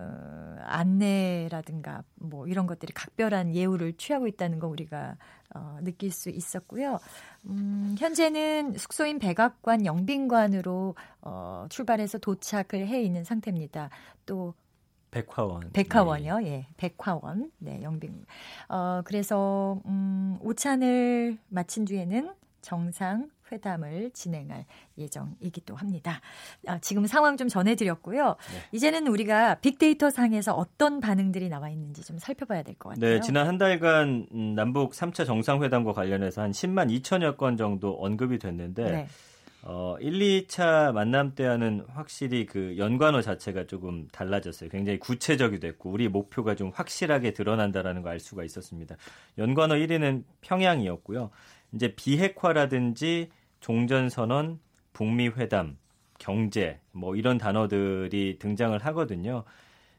어, 0.00 0.56
안내라든가 0.62 2.02
뭐 2.14 2.46
이런 2.46 2.66
것들이 2.66 2.92
각별한 2.92 3.54
예우를 3.54 3.94
취하고 3.94 4.26
있다는 4.26 4.58
거 4.58 4.68
우리가 4.68 5.16
어, 5.54 5.78
느낄 5.82 6.10
수 6.10 6.30
있었고요. 6.30 6.98
음, 7.46 7.96
현재는 7.98 8.78
숙소인 8.78 9.18
백악관 9.18 9.84
영빈관으로 9.84 10.94
어, 11.22 11.66
출발해서 11.68 12.18
도착을 12.18 12.86
해 12.86 13.02
있는 13.02 13.24
상태입니다. 13.24 13.90
또 14.26 14.54
백화원. 15.10 15.70
백화원이요. 15.72 16.38
네. 16.38 16.46
예. 16.46 16.66
백화원. 16.76 17.50
네, 17.58 17.82
영빈. 17.82 18.24
어, 18.68 19.02
그래서 19.04 19.80
음, 19.86 20.38
오찬을 20.40 21.38
마친 21.48 21.84
뒤에는 21.84 22.32
정상 22.62 23.28
회담을 23.52 24.10
진행할 24.12 24.64
예정이기도 24.98 25.74
합니다. 25.74 26.20
아, 26.66 26.78
지금 26.78 27.06
상황 27.06 27.36
좀 27.36 27.48
전해드렸고요. 27.48 28.26
네. 28.28 28.58
이제는 28.72 29.06
우리가 29.06 29.56
빅데이터 29.56 30.10
상에서 30.10 30.54
어떤 30.54 31.00
반응들이 31.00 31.48
나와 31.48 31.68
있는지 31.70 32.02
좀 32.02 32.18
살펴봐야 32.18 32.62
될 32.62 32.74
것 32.76 32.90
같아요. 32.90 33.14
네, 33.14 33.20
지난 33.20 33.46
한 33.46 33.58
달간 33.58 34.26
음, 34.32 34.54
남북 34.54 34.92
3차 34.92 35.26
정상회담과 35.26 35.92
관련해서 35.92 36.42
한 36.42 36.50
10만 36.52 36.90
2천여 37.02 37.36
건 37.36 37.56
정도 37.56 37.92
언급이 38.00 38.38
됐는데 38.38 38.84
네. 38.90 39.06
어, 39.62 39.96
1, 40.00 40.46
2차 40.46 40.90
만남 40.92 41.34
때와는 41.34 41.84
확실히 41.92 42.46
그 42.46 42.76
연관어 42.78 43.20
자체가 43.20 43.66
조금 43.66 44.08
달라졌어요. 44.10 44.70
굉장히 44.70 44.98
구체적이 44.98 45.60
됐고 45.60 45.90
우리 45.90 46.08
목표가 46.08 46.54
좀 46.54 46.70
확실하게 46.74 47.32
드러난다라는 47.34 48.00
걸 48.00 48.10
알 48.12 48.20
수가 48.20 48.42
있었습니다. 48.44 48.96
연관어 49.36 49.74
1위는 49.74 50.24
평양이었고요. 50.40 51.30
이제 51.74 51.94
비핵화라든지 51.94 53.28
종전선언, 53.60 54.58
북미 54.92 55.28
회담, 55.28 55.76
경제 56.18 56.80
뭐 56.92 57.16
이런 57.16 57.38
단어들이 57.38 58.38
등장을 58.38 58.78
하거든요. 58.78 59.44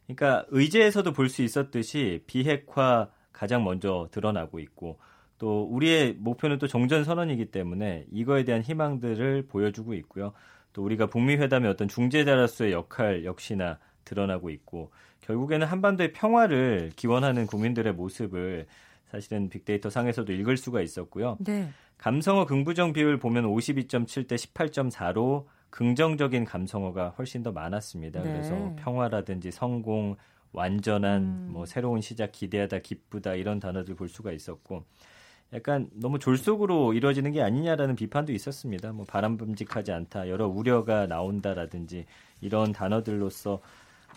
그러니까 0.05 0.45
의제에서도 0.49 1.11
볼 1.13 1.29
수 1.29 1.41
있었듯이 1.41 2.23
비핵화 2.27 3.09
가장 3.31 3.63
먼저 3.63 4.09
드러나고 4.11 4.59
있고 4.59 4.99
또 5.37 5.63
우리의 5.63 6.15
목표는 6.19 6.59
또 6.59 6.67
종전 6.67 7.03
선언이기 7.03 7.45
때문에 7.45 8.05
이거에 8.11 8.43
대한 8.43 8.61
희망들을 8.61 9.47
보여주고 9.47 9.93
있고요. 9.95 10.33
또 10.73 10.83
우리가 10.83 11.07
북미 11.07 11.35
회담의 11.35 11.69
어떤 11.69 11.87
중재자로서의 11.87 12.71
역할 12.71 13.25
역시나 13.25 13.79
드러나고 14.05 14.49
있고 14.51 14.91
결국에는 15.21 15.65
한반도의 15.65 16.13
평화를 16.13 16.91
기원하는 16.95 17.47
국민들의 17.47 17.93
모습을 17.93 18.67
사실은 19.11 19.49
빅데이터 19.49 19.89
상에서도 19.89 20.31
읽을 20.31 20.57
수가 20.57 20.81
있었고요. 20.81 21.37
네. 21.41 21.69
감성어 21.97 22.45
긍부정 22.45 22.93
비율 22.93 23.19
보면 23.19 23.43
52.7 23.45 24.27
대 24.27 24.35
18.4로 24.35 25.45
긍정적인 25.69 26.45
감성어가 26.45 27.09
훨씬 27.17 27.43
더 27.43 27.51
많았습니다. 27.51 28.21
네. 28.23 28.31
그래서 28.31 28.73
평화라든지 28.77 29.51
성공, 29.51 30.15
완전한 30.53 31.21
음. 31.21 31.49
뭐 31.51 31.65
새로운 31.65 32.01
시작, 32.01 32.31
기대하다, 32.31 32.79
기쁘다 32.79 33.35
이런 33.35 33.59
단어들 33.59 33.95
볼 33.95 34.09
수가 34.09 34.31
있었고 34.31 34.85
약간 35.53 35.89
너무 35.93 36.17
졸속으로 36.17 36.93
이루어지는 36.93 37.31
게 37.31 37.41
아니냐라는 37.41 37.95
비판도 37.95 38.31
있었습니다. 38.31 38.93
뭐 38.93 39.05
바람직하지 39.05 39.91
않다, 39.91 40.29
여러 40.29 40.47
우려가 40.47 41.07
나온다라든지 41.07 42.05
이런 42.39 42.71
단어들로서 42.71 43.59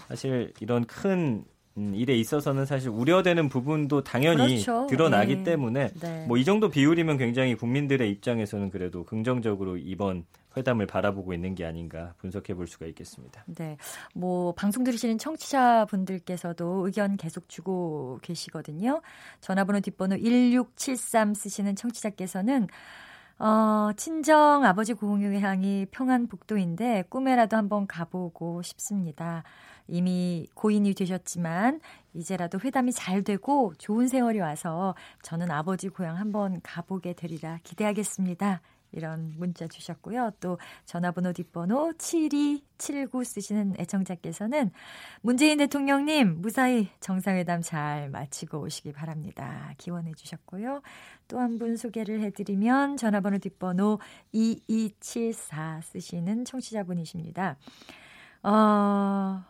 사실 0.09 0.53
이런 0.61 0.85
큰 0.85 1.45
음, 1.77 1.95
일에 1.95 2.17
있어서는 2.17 2.67
사실 2.67 2.89
우려되는 2.89 3.49
부분도 3.49 4.05
당연히 4.05 4.63
그렇죠. 4.63 4.87
드러나기 4.89 5.37
네. 5.37 5.43
때문에 5.43 5.91
네. 6.01 6.27
뭐이 6.27 6.45
정도 6.45 6.69
비율이면 6.69 7.19
굉장히 7.19 7.55
국민들의 7.57 8.09
입장에서는 8.11 8.71
그래도 8.71 9.05
긍정적으로 9.05 9.77
이번 9.77 10.25
회담을 10.57 10.87
바라보고 10.87 11.35
있는 11.35 11.57
게 11.57 11.65
아닌가 11.65 12.15
분석해 12.19 12.55
볼 12.55 12.69
수가 12.69 12.87
있겠습니다. 12.87 13.45
네. 13.47 13.77
뭐 14.15 14.53
방송 14.53 14.85
들으시는 14.85 15.19
청취자 15.19 15.87
분들께서도 15.87 16.87
의견 16.87 17.17
계속 17.17 17.49
주고 17.49 18.21
계시거든요. 18.23 19.03
전화번호 19.41 19.81
뒷번호 19.81 20.17
1673 20.17 21.35
쓰시는 21.35 21.75
청취자께서는 21.75 22.69
어, 23.41 23.91
친정 23.97 24.65
아버지 24.65 24.93
고향이 24.93 25.87
평안북도인데 25.91 27.05
꿈에라도 27.09 27.57
한번 27.57 27.89
가보고 27.89 28.63
싶습니다. 28.63 29.43
이미 29.87 30.47
고인이 30.55 30.93
되셨지만 30.95 31.81
이제라도 32.15 32.59
회담이 32.61 32.93
잘 32.93 33.23
되고 33.23 33.73
좋은 33.79 34.09
세월이 34.09 34.41
와서 34.41 34.95
저는 35.23 35.51
아버지 35.51 35.89
고향 35.89 36.17
한번 36.17 36.61
가보게 36.63 37.13
되리라 37.15 37.59
기대하겠습니다. 37.65 38.61
이런 38.97 39.35
문자 39.37 39.67
주셨고요. 39.67 40.31
또 40.41 40.57
전화번호 40.85 41.33
뒷번호 41.33 41.95
7279 41.99 43.25
쓰시는 43.25 43.75
애청자께서는 43.81 44.71
문재인 45.21 45.59
대통령님 45.59 46.41
무사히 46.41 46.89
정상회담 47.01 47.61
잘 47.63 48.09
마치고 48.11 48.61
오시기 48.61 48.93
바랍니다. 48.93 49.75
기원해 49.79 50.13
주셨고요. 50.15 50.81
또 51.27 51.39
한 51.39 51.59
분 51.59 51.77
소개를 51.77 52.21
해드리면 52.21 52.97
전화번호 52.97 53.39
뒷번호 53.39 53.99
2274 54.31 55.81
쓰시는 55.83 56.45
청취자분이십니다. 56.45 57.57
어, 58.45 59.43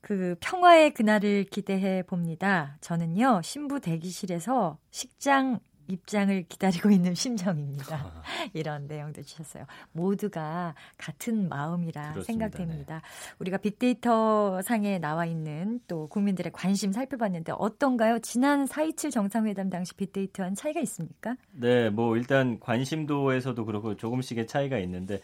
그 0.00 0.36
평화의 0.40 0.92
그날을 0.94 1.44
기대해 1.44 2.02
봅니다. 2.02 2.76
저는요, 2.80 3.40
신부 3.42 3.80
대기실에서 3.80 4.78
식장 4.90 5.60
입장을 5.88 6.44
기다리고 6.48 6.90
있는 6.90 7.14
심정입니다. 7.14 8.22
이런 8.52 8.86
내용도 8.86 9.22
주셨어요. 9.22 9.64
모두가 9.92 10.74
같은 10.96 11.48
마음이라 11.48 12.12
그렇습니다. 12.12 12.22
생각됩니다. 12.24 12.94
네. 12.96 13.34
우리가 13.38 13.56
빅데이터 13.56 14.60
상에 14.62 14.98
나와 14.98 15.24
있는 15.24 15.80
또 15.88 16.06
국민들의 16.08 16.52
관심 16.52 16.92
살펴봤는데 16.92 17.52
어떤가요? 17.56 18.18
지난 18.20 18.66
4.27 18.66 19.10
정상회담 19.10 19.70
당시 19.70 19.94
빅데이터와는 19.94 20.54
차이가 20.54 20.80
있습니까? 20.80 21.36
네, 21.52 21.88
뭐 21.90 22.16
일단 22.16 22.60
관심도에서도 22.60 23.64
그렇고 23.64 23.96
조금씩의 23.96 24.46
차이가 24.46 24.78
있는데 24.78 25.14
어, 25.14 25.20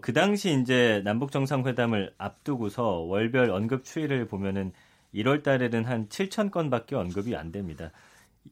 그 0.00 0.12
당시 0.12 0.58
이제 0.60 1.02
남북 1.04 1.32
정상회담을 1.32 2.14
앞두고서 2.18 3.00
월별 3.00 3.50
언급 3.50 3.84
추이를 3.84 4.26
보면은 4.26 4.72
1월 5.14 5.42
달에는 5.42 5.84
한 5.84 6.08
7천 6.08 6.50
건밖에 6.50 6.96
언급이 6.96 7.36
안 7.36 7.52
됩니다. 7.52 7.90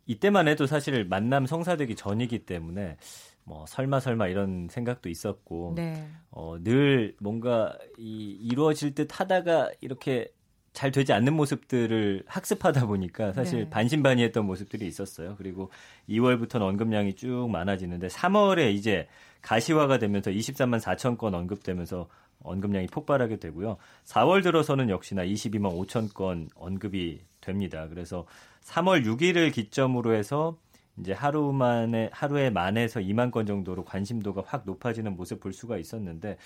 이때만 0.07 0.49
해도 0.49 0.67
사실 0.67 1.05
만남 1.05 1.47
성사되기 1.47 1.97
전이기 1.97 2.41
때문에 2.41 2.97
뭐 3.45 3.65
설마 3.67 4.01
설마 4.01 4.29
이런 4.29 4.69
생각도 4.71 5.09
있었고 5.09 5.73
네. 5.77 6.07
어, 6.31 6.57
늘 6.63 7.17
뭔가 7.21 7.77
이 7.99 8.39
이루어질 8.43 8.95
듯 8.95 9.19
하다가 9.19 9.71
이렇게 9.81 10.29
잘 10.73 10.93
되지 10.93 11.13
않는 11.13 11.35
모습들을 11.35 12.23
학습하다 12.27 12.87
보니까 12.87 13.33
사실 13.33 13.65
네. 13.65 13.71
반신반의했던 13.71 14.45
모습들이 14.45 14.87
있었어요. 14.87 15.35
그리고 15.37 15.71
2월부터는 16.09 16.63
언급량이 16.63 17.15
쭉 17.15 17.49
많아지는데 17.51 18.07
3월에 18.07 18.73
이제 18.73 19.09
가시화가 19.43 19.99
되면서 19.99 20.31
23만 20.31 20.81
4천 20.81 21.19
건 21.19 21.35
언급되면서 21.35 22.09
언급량이 22.43 22.87
폭발하게 22.87 23.37
되고요. 23.37 23.77
4월 24.05 24.43
들어서는 24.43 24.89
역시나 24.89 25.25
22만 25.25 25.77
5천 25.87 26.15
건 26.15 26.49
언급이 26.55 27.21
됩니다. 27.41 27.87
그래서 27.89 28.27
3월 28.65 29.05
6일을 29.05 29.53
기점으로 29.53 30.15
해서 30.15 30.57
이제 30.99 31.13
하루 31.13 31.53
만에 31.53 32.11
하루에 32.13 32.51
만에서 32.51 33.01
2만 33.01 33.31
건 33.31 33.47
정도로 33.47 33.85
관심도가 33.85 34.43
확 34.47 34.63
높아지는 34.67 35.17
모습 35.17 35.41
볼 35.41 35.53
수가 35.53 35.79
있었는데 35.79 36.37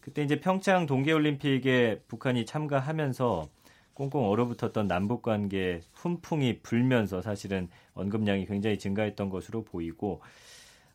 그때 0.00 0.22
이제 0.22 0.38
평창 0.38 0.86
동계올림픽에 0.86 2.02
북한이 2.06 2.46
참가하면서 2.46 3.48
꽁꽁 3.94 4.28
얼어붙었던 4.28 4.86
남북 4.86 5.22
관계 5.22 5.80
훈풍이 5.94 6.60
불면서 6.60 7.22
사실은 7.22 7.68
언급량이 7.94 8.46
굉장히 8.46 8.78
증가했던 8.78 9.30
것으로 9.30 9.64
보이고 9.64 10.20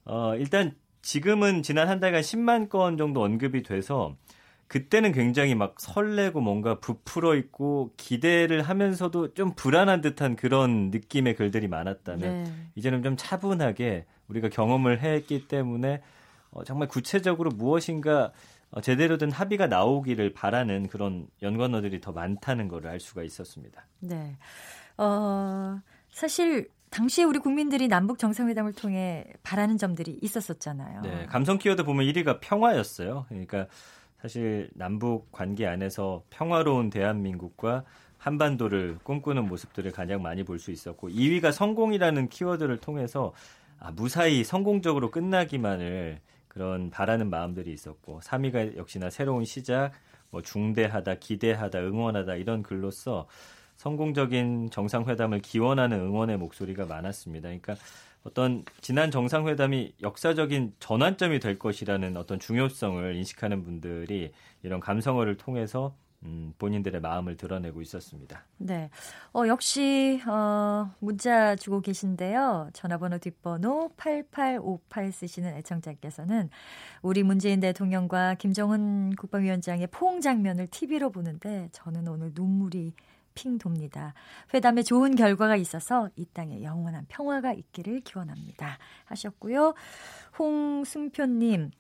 어 0.06 0.36
일단 0.36 0.76
지금은 1.02 1.64
지난 1.64 1.88
한 1.88 2.00
달간 2.00 2.22
10만 2.22 2.70
건 2.70 2.98
정도 2.98 3.24
언급이 3.24 3.64
돼서 3.64 4.16
그때는 4.68 5.12
굉장히 5.12 5.54
막 5.54 5.76
설레고 5.80 6.40
뭔가 6.40 6.80
부풀어 6.80 7.36
있고 7.36 7.92
기대를 7.98 8.62
하면서도 8.62 9.34
좀 9.34 9.54
불안한 9.54 10.00
듯한 10.00 10.38
그런 10.38 10.92
느낌의 10.92 11.36
글들이 11.36 11.68
많았다면 11.68 12.44
네. 12.44 12.54
이제는 12.76 13.04
좀 13.04 13.18
차분하게 13.18 14.06
우리가 14.30 14.48
경험을 14.48 15.02
했기 15.02 15.48
때문에 15.50 16.02
어, 16.52 16.64
정말 16.64 16.88
구체적으로 16.88 17.50
무엇인가 17.50 18.32
어, 18.72 18.80
제대로 18.80 19.18
된 19.18 19.30
합의가 19.30 19.68
나오기를 19.68 20.34
바라는 20.34 20.88
그런 20.88 21.28
연관어들이 21.42 22.00
더 22.00 22.14
많다는 22.14 22.70
것을 22.70 22.88
알 22.88 23.02
수가 23.02 23.24
있었습니다. 23.24 23.86
네. 24.00 24.38
어, 24.98 25.82
사실 26.12 26.70
당시에 26.92 27.24
우리 27.24 27.40
국민들이 27.40 27.88
남북 27.88 28.20
정상회담을 28.20 28.74
통해 28.74 29.26
바라는 29.44 29.78
점들이 29.78 30.20
있었었잖아요. 30.22 31.02
네, 31.02 31.26
감성 31.26 31.58
키워드 31.58 31.84
보면 31.86 32.06
1위가 32.06 32.40
평화였어요. 32.42 33.26
그러니까 33.30 33.68
사실 34.22 34.70
남북 34.76 35.32
관계 35.32 35.66
안에서 35.66 36.24
평화로운 36.30 36.90
대한민국과 36.90 37.86
한반도를 38.18 39.00
꿈꾸는 39.04 39.48
모습들을 39.48 39.90
가장 39.92 40.22
많이 40.22 40.44
볼 40.44 40.60
수 40.60 40.70
있었고 40.70 41.10
2위가 41.10 41.52
성공이라는 41.52 42.28
키워드를 42.30 42.78
통해서 42.78 43.34
아, 43.80 43.90
무사히 43.92 44.44
성공적으로 44.44 45.10
끝나기만을 45.10 46.20
그런 46.50 46.92
바라는 46.92 47.30
마음들이 47.30 47.72
있었고 47.72 48.20
3위가 48.20 48.76
역시나 48.78 49.10
새로운 49.10 49.46
시작, 49.46 49.94
뭐 50.30 50.42
중대하다, 50.42 51.16
기대하다, 51.16 51.80
응원하다 51.80 52.36
이런 52.36 52.62
글로써 52.62 53.28
성공적인 53.82 54.70
정상회담을 54.70 55.40
기원하는 55.40 56.00
응원의 56.02 56.38
목소리가 56.38 56.86
많았습니다. 56.86 57.48
그러니까 57.48 57.76
어떤 58.24 58.64
지난 58.80 59.10
정상회담이 59.10 59.96
역사적인 60.04 60.76
전환점이 60.80 61.40
될 61.40 61.58
것이라는 61.58 62.16
어떤 62.16 62.38
중요성을 62.38 63.16
인식하는 63.16 63.64
분들이 63.64 64.34
이런 64.62 64.80
감성어를 64.80 65.38
통해서 65.38 65.96
음, 66.24 66.54
본인들의 66.60 67.02
마음을 67.02 67.36
드러내고 67.36 67.82
있었습니다. 67.82 68.46
네. 68.58 68.92
어, 69.34 69.48
역시, 69.48 70.22
어, 70.28 70.92
문자 71.00 71.56
주고 71.56 71.82
계신데요. 71.82 72.70
전화번호 72.74 73.18
뒷번호 73.18 73.90
8858 73.98 75.12
쓰시는 75.12 75.56
애청자께서는 75.56 76.52
우리 77.02 77.24
문재인 77.24 77.60
대통령과 77.60 78.36
김정은 78.36 79.16
국방위원장의 79.16 79.88
포옹 79.88 80.22
장면을 80.22 80.68
TV로 80.68 81.10
보는데 81.10 81.70
저는 81.72 82.08
오늘 82.08 82.34
눈물이 82.36 82.94
핑 83.34 83.58
돕니다. 83.58 84.14
회담에 84.54 84.84
좋은 84.84 85.16
결과가 85.16 85.56
있어서 85.56 86.10
이 86.16 86.26
땅에 86.34 86.64
영원한 86.64 87.06
평화가 87.08 87.54
있기를 87.54 88.02
기원합니다. 88.02 88.78
하셨고요. 89.06 89.74
홍승표님, 90.38 91.72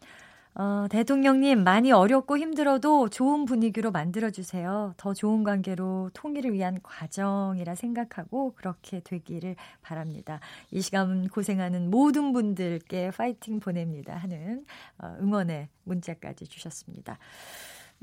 어, 0.53 0.87
대통령님, 0.89 1.63
많이 1.63 1.93
어렵고 1.93 2.37
힘들어도 2.37 3.07
좋은 3.07 3.45
분위기로 3.45 3.91
만들어주세요. 3.91 4.95
더 4.97 5.13
좋은 5.13 5.43
관계로 5.43 6.09
통일을 6.13 6.51
위한 6.53 6.77
과정이라 6.83 7.75
생각하고 7.75 8.53
그렇게 8.55 8.99
되기를 8.99 9.55
바랍니다. 9.81 10.41
이 10.69 10.81
시간 10.81 11.29
고생하는 11.29 11.89
모든 11.89 12.33
분들께 12.33 13.11
파이팅 13.11 13.61
보냅니다. 13.61 14.17
하는 14.17 14.65
어, 14.97 15.15
응원의 15.21 15.69
문자까지 15.85 16.47
주셨습니다. 16.47 17.17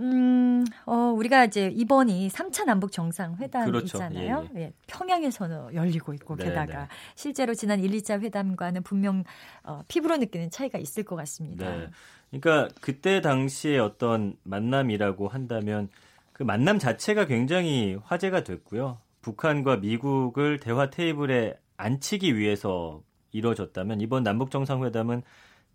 음, 0.00 0.64
어, 0.86 0.92
우리가 1.16 1.44
이제 1.44 1.72
이번이 1.74 2.28
3차 2.28 2.64
남북 2.64 2.92
정상회담이잖아요. 2.92 4.36
그렇죠. 4.36 4.54
예, 4.56 4.60
예. 4.60 4.64
예, 4.66 4.72
평양에서는 4.86 5.74
열리고 5.74 6.14
있고 6.14 6.36
네, 6.36 6.44
게다가 6.44 6.82
네. 6.82 6.88
실제로 7.16 7.54
지난 7.54 7.80
1, 7.80 7.90
2차 7.90 8.20
회담과는 8.20 8.82
분명 8.84 9.24
어, 9.64 9.82
피부로 9.88 10.16
느끼는 10.16 10.50
차이가 10.50 10.78
있을 10.78 11.02
것 11.02 11.16
같습니다. 11.16 11.68
네. 11.68 11.88
그러니까 12.30 12.68
그때 12.80 13.20
당시에 13.20 13.78
어떤 13.78 14.36
만남이라고 14.44 15.28
한다면 15.28 15.88
그 16.32 16.44
만남 16.44 16.78
자체가 16.78 17.26
굉장히 17.26 17.98
화제가 18.04 18.44
됐고요. 18.44 18.98
북한과 19.22 19.78
미국을 19.78 20.60
대화 20.60 20.90
테이블에 20.90 21.54
앉히기 21.76 22.36
위해서 22.36 23.02
이루어졌다면 23.32 24.00
이번 24.00 24.22
남북 24.22 24.50
정상회담은 24.50 25.22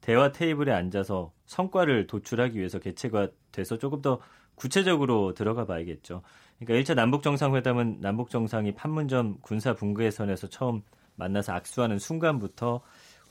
대화 0.03 0.33
테이블에 0.33 0.73
앉아서 0.73 1.31
성과를 1.45 2.07
도출하기 2.07 2.59
위해서 2.59 2.77
개최가 2.77 3.29
돼서 3.53 3.77
조금 3.77 4.01
더 4.01 4.19
구체적으로 4.55 5.33
들어가 5.33 5.65
봐야겠죠. 5.65 6.23
그러니까 6.59 6.83
1차 6.83 6.93
남북 6.93 7.23
정상회담은 7.23 8.01
남북 8.01 8.29
정상이 8.29 8.73
판문점 8.75 9.37
군사 9.39 9.73
분계선에서 9.73 10.49
처음 10.49 10.81
만나서 11.15 11.53
악수하는 11.53 11.99
순간부터 11.99 12.81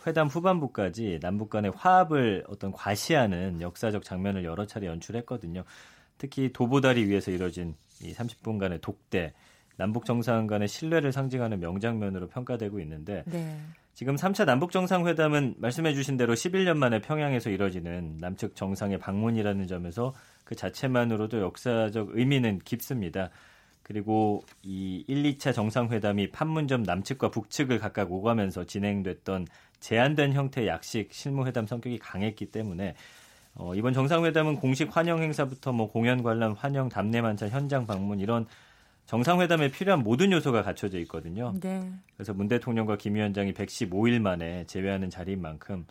회담 0.06 0.28
후반부까지 0.28 1.18
남북 1.20 1.50
간의 1.50 1.72
화합을 1.76 2.44
어떤 2.48 2.72
과시하는 2.72 3.60
역사적 3.60 4.02
장면을 4.02 4.44
여러 4.44 4.64
차례 4.66 4.86
연출했거든요. 4.86 5.64
특히 6.16 6.54
도보다리 6.54 7.04
위에서 7.04 7.32
이뤄진 7.32 7.74
이 8.00 8.14
30분간의 8.14 8.80
독대, 8.80 9.34
남북 9.76 10.06
정상 10.06 10.46
간의 10.46 10.68
신뢰를 10.68 11.12
상징하는 11.12 11.60
명장면으로 11.60 12.28
평가되고 12.28 12.80
있는데 12.80 13.24
네. 13.26 13.60
지금 13.94 14.16
3차 14.16 14.46
남북 14.46 14.72
정상회담은 14.72 15.56
말씀해 15.58 15.92
주신 15.94 16.16
대로 16.16 16.34
11년 16.34 16.76
만에 16.76 17.00
평양에서 17.00 17.50
이뤄지는 17.50 18.16
남측 18.18 18.56
정상의 18.56 18.98
방문이라는 18.98 19.66
점에서 19.66 20.14
그 20.44 20.54
자체만으로도 20.54 21.40
역사적 21.40 22.10
의미는 22.12 22.60
깊습니다. 22.64 23.30
그리고 23.82 24.44
이 24.62 25.04
1, 25.08 25.22
2차 25.24 25.52
정상회담이 25.52 26.30
판문점 26.30 26.84
남측과 26.84 27.30
북측을 27.30 27.78
각각 27.78 28.10
오가면서 28.10 28.64
진행됐던 28.64 29.46
제한된 29.80 30.32
형태의 30.32 30.68
약식 30.68 31.12
실무회담 31.12 31.66
성격이 31.66 31.98
강했기 31.98 32.46
때문에 32.46 32.94
어, 33.54 33.74
이번 33.74 33.92
정상회담은 33.92 34.56
공식 34.56 34.96
환영 34.96 35.22
행사부터 35.22 35.72
뭐 35.72 35.90
공연 35.90 36.22
관람, 36.22 36.52
환영, 36.52 36.88
답례 36.88 37.20
만찬, 37.20 37.50
현장 37.50 37.86
방문 37.86 38.20
이런 38.20 38.46
정상회담에 39.06 39.70
필요한 39.70 40.02
모든 40.02 40.32
요소가 40.32 40.62
갖춰져 40.62 40.98
있거든요. 41.00 41.52
네. 41.60 41.90
그래서 42.16 42.32
문 42.32 42.48
대통령과 42.48 42.96
김 42.96 43.14
위원장이 43.14 43.52
115일 43.52 44.20
만에 44.20 44.64
재회하는 44.66 45.10
자리인 45.10 45.42
만큼 45.42 45.86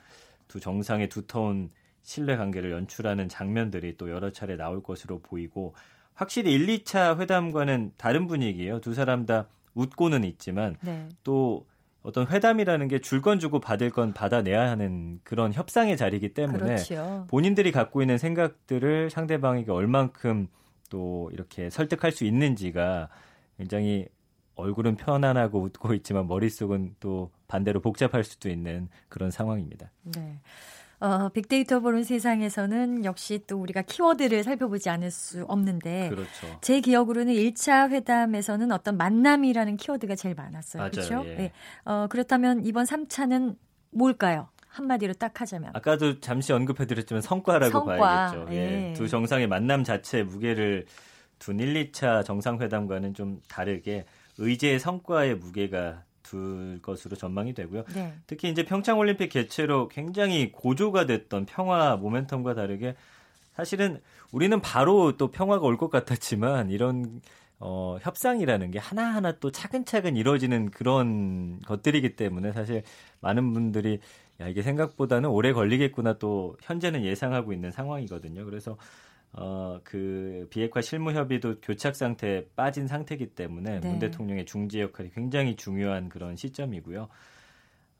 두 0.47 0.59
정상의 0.59 1.07
두터운 1.09 1.69
신뢰 2.01 2.35
관계를 2.35 2.71
연출하는 2.71 3.29
장면들이 3.29 3.95
또 3.97 4.09
여러 4.09 4.31
차례 4.31 4.55
나올 4.57 4.81
것으로 4.81 5.19
보이고 5.19 5.75
확실히 6.15 6.53
1, 6.53 6.67
2차 6.67 7.19
회담과는 7.19 7.91
다른 7.97 8.27
분위기예요. 8.27 8.79
두 8.81 8.93
사람 8.93 9.25
다 9.25 9.47
웃고는 9.75 10.23
있지만 10.23 10.75
네. 10.81 11.07
또 11.23 11.65
어떤 12.01 12.27
회담이라는 12.27 12.87
게 12.87 12.97
줄 12.99 13.21
건 13.21 13.39
주고 13.39 13.59
받을 13.59 13.91
건 13.91 14.13
받아내야 14.13 14.71
하는 14.71 15.19
그런 15.23 15.53
협상의 15.53 15.95
자리이기 15.95 16.33
때문에 16.33 16.57
그렇죠. 16.57 17.27
본인들이 17.29 17.71
갖고 17.71 18.01
있는 18.01 18.17
생각들을 18.17 19.11
상대방에게 19.11 19.71
얼만큼 19.71 20.47
또 20.91 21.31
이렇게 21.33 21.71
설득할 21.71 22.11
수 22.11 22.25
있는지가 22.25 23.09
굉장히 23.57 24.07
얼굴은 24.55 24.97
편안하고 24.97 25.63
웃고 25.63 25.95
있지만 25.95 26.27
머릿속은 26.27 26.95
또 26.99 27.31
반대로 27.47 27.79
복잡할 27.79 28.23
수도 28.23 28.49
있는 28.49 28.89
그런 29.09 29.31
상황입니다. 29.31 29.89
네. 30.03 30.39
어, 30.99 31.29
빅데이터 31.29 31.79
보는 31.79 32.03
세상에서는 32.03 33.05
역시 33.05 33.41
또 33.47 33.59
우리가 33.59 33.81
키워드를 33.81 34.43
살펴보지 34.43 34.91
않을 34.91 35.09
수 35.09 35.43
없는데 35.45 36.09
그렇죠. 36.09 36.59
제 36.61 36.79
기억으로는 36.79 37.33
1차 37.33 37.89
회담에서는 37.89 38.71
어떤 38.71 38.97
만남이라는 38.97 39.77
키워드가 39.77 40.15
제일 40.15 40.35
많았어요. 40.35 40.81
맞아요. 40.81 40.91
그렇죠? 40.91 41.23
예. 41.25 41.35
네. 41.35 41.51
어, 41.85 42.05
그렇다면 42.07 42.63
이번 42.65 42.85
3차는 42.85 43.55
뭘까요? 43.89 44.49
한마디로 44.71 45.13
딱 45.13 45.39
하자면. 45.41 45.71
아까도 45.73 46.19
잠시 46.19 46.53
언급해드렸지만 46.53 47.21
성과라고 47.21 47.71
성과. 47.71 47.97
봐야겠죠. 47.97 48.47
예. 48.53 48.89
예. 48.89 48.93
두 48.93 49.07
정상의 49.07 49.47
만남 49.47 49.83
자체 49.83 50.23
무게를 50.23 50.85
둔 51.39 51.59
1, 51.59 51.91
2차 51.91 52.23
정상회담과는 52.23 53.13
좀 53.13 53.41
다르게 53.49 54.05
의제의 54.37 54.79
성과의 54.79 55.35
무게가 55.35 56.03
둘 56.23 56.79
것으로 56.81 57.15
전망이 57.15 57.53
되고요. 57.53 57.83
네. 57.93 58.13
특히 58.27 58.49
이제 58.49 58.63
평창 58.63 58.97
올림픽 58.99 59.29
개최로 59.29 59.89
굉장히 59.89 60.51
고조가 60.51 61.05
됐던 61.05 61.45
평화 61.45 61.97
모멘텀과 61.99 62.55
다르게 62.55 62.95
사실은 63.55 63.99
우리는 64.31 64.61
바로 64.61 65.17
또 65.17 65.29
평화가 65.29 65.65
올 65.65 65.77
것 65.77 65.89
같았지만 65.89 66.69
이런 66.69 67.21
어, 67.59 67.97
협상이라는 68.01 68.71
게 68.71 68.79
하나하나 68.79 69.33
또 69.33 69.51
차근차근 69.51 70.15
이루어지는 70.15 70.71
그런 70.71 71.59
것들이기 71.67 72.15
때문에 72.15 72.53
사실 72.53 72.81
많은 73.19 73.53
분들이 73.53 73.99
야, 74.41 74.47
이게 74.47 74.61
생각보다는 74.61 75.29
오래 75.29 75.53
걸리겠구나 75.53 76.17
또 76.17 76.57
현재는 76.61 77.05
예상하고 77.05 77.53
있는 77.53 77.71
상황이거든요. 77.71 78.43
그래서 78.45 78.77
어, 79.33 79.79
그 79.83 80.47
비핵화 80.49 80.81
실무 80.81 81.13
협의도 81.13 81.61
교착 81.61 81.95
상태에 81.95 82.47
빠진 82.55 82.87
상태이기 82.87 83.27
때문에 83.27 83.79
네. 83.79 83.87
문 83.87 83.99
대통령의 83.99 84.45
중재 84.45 84.81
역할이 84.81 85.11
굉장히 85.11 85.55
중요한 85.55 86.09
그런 86.09 86.35
시점이고요. 86.35 87.07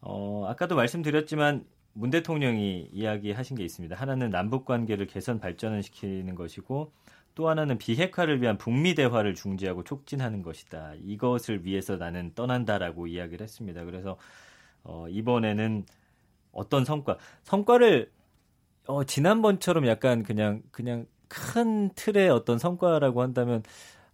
어, 0.02 0.46
아까도 0.50 0.76
말씀드렸지만 0.76 1.64
문 1.94 2.10
대통령이 2.10 2.90
이야기하신 2.92 3.58
게 3.58 3.64
있습니다. 3.64 3.96
하나는 3.96 4.30
남북 4.30 4.66
관계를 4.66 5.08
개선 5.08 5.40
발전을 5.40 5.84
시키는 5.84 6.36
것이고 6.36 6.92
또 7.36 7.50
하나는 7.50 7.78
비핵화를 7.78 8.42
위한 8.42 8.58
북미 8.58 8.96
대화를 8.96 9.36
중지하고 9.36 9.84
촉진하는 9.84 10.42
것이다. 10.42 10.96
이것을 11.02 11.66
위해서 11.66 11.98
나는 11.98 12.34
떠난다라고 12.34 13.08
이야기를 13.08 13.44
했습니다. 13.44 13.86
그래서 13.86 14.18
어, 14.84 15.08
이번에는 15.08 15.86
어떤 16.52 16.86
성과, 16.86 17.18
성과를 17.44 18.12
어, 18.88 19.04
지난번처럼 19.04 19.88
약간 19.88 20.24
그냥 20.24 20.62
그냥 20.72 21.06
큰 21.28 21.90
틀의 21.96 22.30
어떤 22.30 22.60
성과라고 22.60 23.22
한다면 23.22 23.64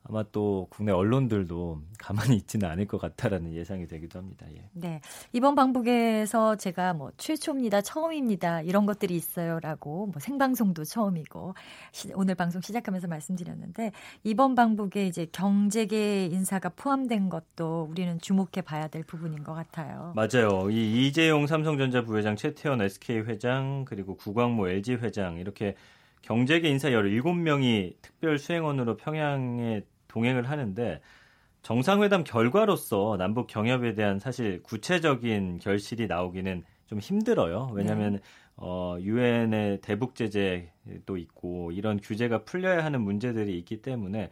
아마 0.04 0.24
또 0.32 0.68
국내 0.70 0.92
언론들도 0.92 1.82
가만히 2.00 2.38
있지는 2.38 2.70
않을 2.70 2.86
것 2.88 2.98
같다라는 2.98 3.54
예상이 3.54 3.88
되기도 3.88 4.20
합니다. 4.20 4.46
예. 4.56 4.64
네. 4.72 5.02
이번 5.34 5.56
방북에서 5.56 6.56
제가 6.56 6.94
뭐 6.94 7.12
최초입니다, 7.18 7.82
처음입니다, 7.82 8.62
이런 8.62 8.86
것들이 8.86 9.16
있어요라고 9.16 10.08
뭐 10.08 10.14
생방송도 10.20 10.86
처음이고 10.86 11.56
시, 11.92 12.12
오늘 12.16 12.36
방송 12.36 12.62
시작하면서 12.62 13.08
말씀드렸는데 13.08 13.92
이번 14.24 14.56
방북에 14.56 15.08
이제 15.08 15.28
경제계 15.32 16.28
인사가 16.28 16.70
포함된 16.70 17.28
것도 17.30 17.88
우리는 17.92 18.18
주목해 18.20 18.62
봐야 18.64 18.88
될 18.88 19.04
부분인 19.04 19.44
것 19.44 19.54
같아요. 19.54 20.14
맞아요. 20.16 20.70
이 20.70 21.08
이재용 21.08 21.48
삼성전자 21.48 22.04
부회장, 22.04 22.38
최태원 22.38 22.82
SK 22.82 23.20
회장, 23.22 23.84
그리고 23.86 24.16
구광모 24.16 24.70
LG 24.70 24.96
회장 24.96 25.38
이렇게 25.38 25.76
경제계 26.28 26.68
인사 26.68 26.90
17명이 26.90 27.96
특별 28.02 28.38
수행원으로 28.38 28.98
평양에 28.98 29.84
동행을 30.10 30.50
하는데 30.50 31.00
정상회담 31.62 32.26
결과로서 32.26 33.16
남북 33.18 33.48
경협에 33.48 33.94
대한 33.94 34.20
사실 34.20 34.62
구체적인 34.62 35.60
결실이 35.60 36.08
나오기는 36.08 36.66
좀 36.88 37.00
힘들어요. 37.00 37.70
왜냐하면 37.74 38.14
네. 38.16 38.20
어, 38.58 38.98
유엔의 39.00 39.80
대북 39.80 40.16
제재도 40.16 41.16
있고 41.16 41.72
이런 41.72 41.98
규제가 41.98 42.44
풀려야 42.44 42.84
하는 42.84 43.02
문제들이 43.04 43.58
있기 43.60 43.82
때문에 43.82 44.30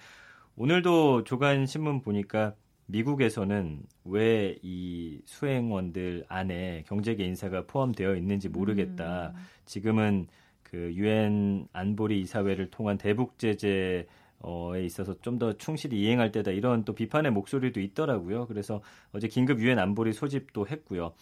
오늘도 0.57 1.23
조간 1.23 1.65
신문 1.65 2.01
보니까 2.01 2.55
미국에서는 2.87 3.83
왜 4.03 4.57
이 4.61 5.21
수행원들 5.23 6.25
안에 6.27 6.83
경제계 6.87 7.23
인사가 7.23 7.65
포함되어 7.65 8.15
있는지 8.15 8.49
모르겠다. 8.49 9.31
음. 9.33 9.41
지금은 9.65 10.27
그 10.76 10.91
유엔 10.93 11.69
안보리 11.71 12.19
이사회를 12.19 12.69
통한 12.69 12.97
대북 12.97 13.39
제재 13.39 14.05
어에 14.41 14.84
있어서 14.84 15.15
좀 15.21 15.39
더 15.39 15.53
충실히 15.53 16.01
이행할 16.01 16.34
때다 16.34 16.51
이런 16.51 16.84
또 16.84 16.93
비판의 16.93 17.32
목소리도 17.32 17.80
있더라고요. 17.80 18.45
그래서 18.47 18.82
어제 19.13 19.30
긴급 19.30 19.61
유엔 19.61 19.80
안보리 19.80 20.11
소집도 20.11 20.67
했고요. 20.67 21.13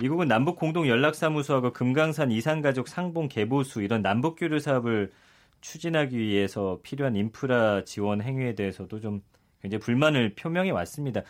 미국은 0.00 0.28
남북 0.28 0.56
공동 0.56 0.88
연락사무소하고 0.88 1.74
금강산 1.74 2.32
이산가족 2.32 2.88
상봉 2.88 3.28
개보수 3.28 3.82
이런 3.82 4.00
남북 4.00 4.36
교류 4.36 4.58
사업을 4.58 5.10
추진하기 5.60 6.18
위해서 6.18 6.80
필요한 6.82 7.14
인프라 7.14 7.84
지원 7.84 8.22
행위에 8.22 8.54
대해서도 8.54 9.00
좀 9.00 9.20
굉장히 9.60 9.80
불만을 9.80 10.34
표명해 10.34 10.70
왔습니다. 10.70 11.22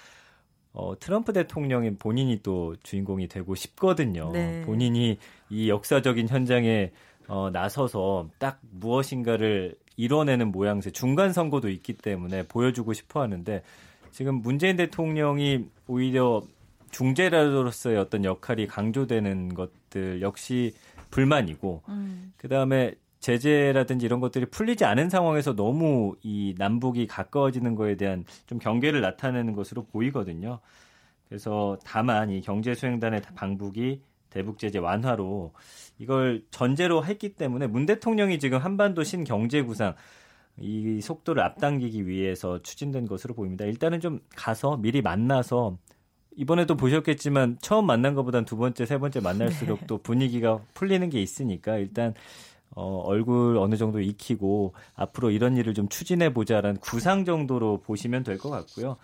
어, 0.75 0.99
트럼프 0.99 1.33
대통령이 1.33 1.97
본인이 1.97 2.41
또 2.43 2.77
주인공이 2.83 3.29
되고 3.29 3.55
싶거든요. 3.55 4.31
네. 4.33 4.63
본인이 4.63 5.19
이 5.51 5.69
역사적인 5.69 6.29
현장에 6.29 6.93
어, 7.33 7.49
나서서 7.49 8.29
딱 8.39 8.61
무엇인가를 8.73 9.75
이뤄내는 9.97 10.53
모양새 10.53 10.91
중간 10.91 11.33
선거도 11.33 11.71
있기 11.71 11.95
때문에 11.95 12.43
보여주고 12.47 12.93
싶어 12.93 13.23
하는데 13.23 13.63
지금 14.11 14.43
문재인 14.43 14.77
대통령이 14.77 15.65
오히려 15.87 16.43
중재자로서의 16.91 17.97
어떤 17.97 18.27
역할이 18.27 18.67
강조되는 18.67 19.55
것들 19.55 20.21
역시 20.21 20.75
불만이고 21.11 21.83
음. 21.89 22.35
그다음에 22.37 22.93
제재라든지 23.21 24.05
이런 24.05 24.21
것들이 24.21 24.45
풀리지 24.45 24.85
않은 24.85 25.09
상황에서 25.09 25.57
너무 25.57 26.15
이 26.23 26.55
남북이 26.59 27.07
가까워지는 27.07 27.77
거에 27.77 27.97
대한 27.97 28.27
좀 28.47 28.59
경계를 28.59 29.01
나타내는 29.01 29.55
것으로 29.55 29.87
보이거든요. 29.87 30.59
그래서 31.31 31.79
다만 31.83 32.29
이 32.29 32.43
경제 32.43 32.75
수행단의 32.75 33.23
방북이 33.35 34.03
대북 34.33 34.59
제재 34.59 34.79
완화로 34.79 35.53
이걸 35.99 36.43
전제로 36.51 37.05
했기 37.05 37.35
때문에 37.35 37.67
문 37.67 37.85
대통령이 37.87 38.39
지금 38.39 38.59
한반도 38.59 39.05
신경제 39.05 39.63
구상 39.63 39.95
이 40.59 41.01
속도를 41.01 41.43
앞당기기 41.43 42.07
위해서 42.07 42.61
추진된 42.63 43.07
것으로 43.07 43.35
보입니다. 43.35 43.65
일단은 43.65 44.01
좀 44.01 44.21
가서 44.35 44.77
미리 44.79 45.03
만나서 45.03 45.77
이번에도 46.37 46.77
보셨겠지만 46.77 47.59
처음 47.61 47.87
만난 47.87 48.15
것보단 48.15 48.45
두 48.47 48.57
번째, 48.57 48.87
세 48.87 48.99
번째 48.99 49.21
만날수록 49.21 49.81
네. 49.81 49.87
또 49.87 49.99
분위기가 49.99 50.61
풀리는 50.75 51.09
게 51.11 51.21
있으니까 51.21 51.77
일단 51.77 52.15
어, 52.75 53.03
얼굴 53.05 53.59
어느 53.59 53.77
정도 53.77 54.01
익히고 54.01 54.75
앞으로 54.95 55.31
이런 55.31 55.59
일을 55.59 55.75
좀 55.75 55.89
추진해 55.89 56.33
보자라는 56.33 56.81
구상 56.81 57.27
정도로 57.27 57.83
보시면 57.83 58.23
될 58.25 58.39
것 58.39 58.49
같고요. 58.49 58.97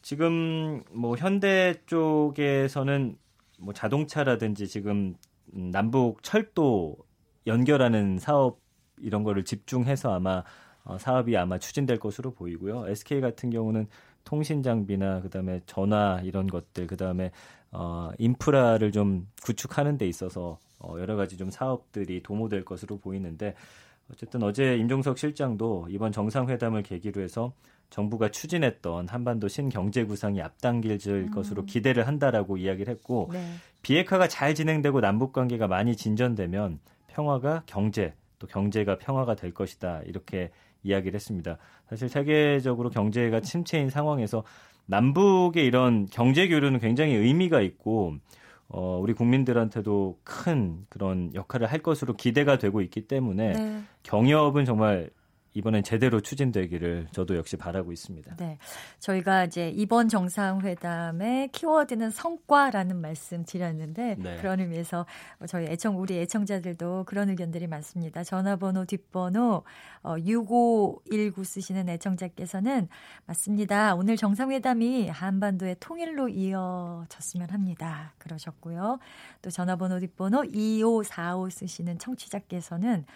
지금 0.00 0.82
뭐 0.92 1.16
현대 1.16 1.74
쪽에서는 1.86 3.16
뭐 3.56 3.72
자동차라든지 3.74 4.68
지금 4.68 5.14
남북 5.46 6.22
철도 6.22 6.96
연결하는 7.46 8.18
사업 8.18 8.60
이런 8.98 9.22
거를 9.22 9.44
집중해서 9.44 10.14
아마 10.14 10.42
어, 10.84 10.98
사업이 10.98 11.36
아마 11.36 11.58
추진될 11.58 11.98
것으로 11.98 12.32
보이고요. 12.32 12.88
SK 12.88 13.20
같은 13.20 13.50
경우는 13.50 13.88
통신 14.24 14.62
장비나 14.62 15.20
그다음에 15.22 15.60
전화 15.66 16.20
이런 16.22 16.46
것들 16.46 16.86
그다음에 16.86 17.30
어 17.70 18.10
인프라를 18.18 18.92
좀 18.92 19.28
구축하는 19.42 19.98
데 19.98 20.06
있어서 20.06 20.58
어 20.78 20.96
여러 20.98 21.16
가지 21.16 21.36
좀 21.36 21.50
사업들이 21.50 22.22
도모될 22.22 22.64
것으로 22.64 22.98
보이는데 22.98 23.54
어쨌든 24.12 24.42
어제 24.42 24.76
임종석 24.76 25.18
실장도 25.18 25.88
이번 25.90 26.12
정상회담을 26.12 26.82
계기로 26.82 27.22
해서 27.22 27.52
정부가 27.90 28.30
추진했던 28.30 29.08
한반도 29.08 29.48
신경제 29.48 30.04
구상이 30.04 30.42
앞당길 30.42 30.98
음. 31.06 31.30
것으로 31.30 31.64
기대를 31.64 32.06
한다라고 32.06 32.56
이야기를 32.56 32.92
했고 32.92 33.30
네. 33.32 33.44
비핵화가 33.82 34.28
잘 34.28 34.54
진행되고 34.54 35.00
남북 35.00 35.32
관계가 35.32 35.68
많이 35.68 35.96
진전되면 35.96 36.80
평화가 37.08 37.62
경제 37.66 38.14
또 38.38 38.46
경제가 38.46 38.98
평화가 38.98 39.34
될 39.34 39.54
것이다 39.54 40.02
이렇게 40.04 40.50
이야기를 40.82 41.14
했습니다. 41.14 41.58
사실 41.88 42.08
세계적으로 42.08 42.90
경제가 42.90 43.40
침체인 43.40 43.90
상황에서 43.90 44.44
남북의 44.86 45.64
이런 45.64 46.06
경제 46.06 46.48
교류는 46.48 46.78
굉장히 46.80 47.14
의미가 47.14 47.60
있고 47.60 48.16
어, 48.68 48.98
우리 49.00 49.12
국민들한테도 49.12 50.18
큰 50.24 50.84
그런 50.88 51.32
역할을 51.34 51.68
할 51.68 51.80
것으로 51.80 52.14
기대가 52.14 52.58
되고 52.58 52.80
있기 52.80 53.06
때문에 53.06 53.52
네. 53.52 53.82
경협은 54.02 54.64
정말 54.64 55.10
이번엔 55.56 55.84
제대로 55.84 56.20
추진되기를 56.20 57.08
저도 57.12 57.34
역시 57.36 57.56
바라고 57.56 57.90
있습니다. 57.90 58.36
네. 58.36 58.58
저희가 58.98 59.44
이제 59.44 59.70
이번 59.70 60.10
정상회담의 60.10 61.48
키워드는 61.48 62.10
성과라는 62.10 63.00
말씀 63.00 63.42
드렸는데 63.42 64.16
네. 64.18 64.36
그런 64.36 64.60
의미에서 64.60 65.06
저희 65.48 65.64
애청 65.66 65.98
우리 65.98 66.18
애청자들도 66.18 67.04
그런 67.06 67.30
의견들이 67.30 67.68
많습니다. 67.68 68.22
전화번호 68.22 68.84
뒷번호 68.84 69.64
어, 70.02 70.16
6519 70.18 71.42
쓰시는 71.42 71.88
애청자께서는 71.88 72.88
맞습니다. 73.24 73.94
오늘 73.94 74.18
정상회담이 74.18 75.08
한반도의 75.08 75.76
통일로 75.80 76.28
이어졌으면 76.28 77.48
합니다. 77.48 78.12
그러셨고요. 78.18 78.98
또 79.40 79.50
전화번호 79.50 80.00
뒷번호 80.00 80.44
2545 80.44 81.48
쓰시는 81.48 81.98
청취자께서는 81.98 83.06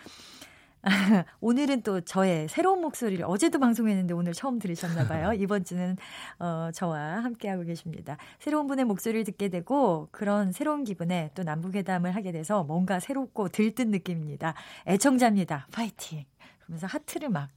오늘은 1.40 1.82
또 1.82 2.00
저의 2.00 2.48
새로운 2.48 2.80
목소리를 2.80 3.24
어제도 3.26 3.58
방송했는데 3.58 4.14
오늘 4.14 4.32
처음 4.32 4.58
들으셨나 4.58 5.06
봐요. 5.06 5.32
이번 5.38 5.64
주는 5.64 5.96
어, 6.38 6.70
저와 6.72 7.22
함께하고 7.22 7.64
계십니다. 7.64 8.16
새로운 8.38 8.66
분의 8.66 8.86
목소리를 8.86 9.24
듣게 9.24 9.48
되고 9.48 10.08
그런 10.10 10.52
새로운 10.52 10.84
기분에 10.84 11.30
또 11.34 11.42
남북회담을 11.42 12.14
하게 12.14 12.32
돼서 12.32 12.64
뭔가 12.64 12.98
새롭고 13.00 13.48
들뜬 13.48 13.90
느낌입니다. 13.90 14.54
애청자입니다. 14.86 15.66
파이팅! 15.70 16.24
그러면서 16.60 16.86
하트를 16.86 17.28
막 17.28 17.50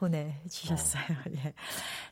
보내주셨어요. 0.00 1.02
어. 1.02 1.30
예. 1.44 1.52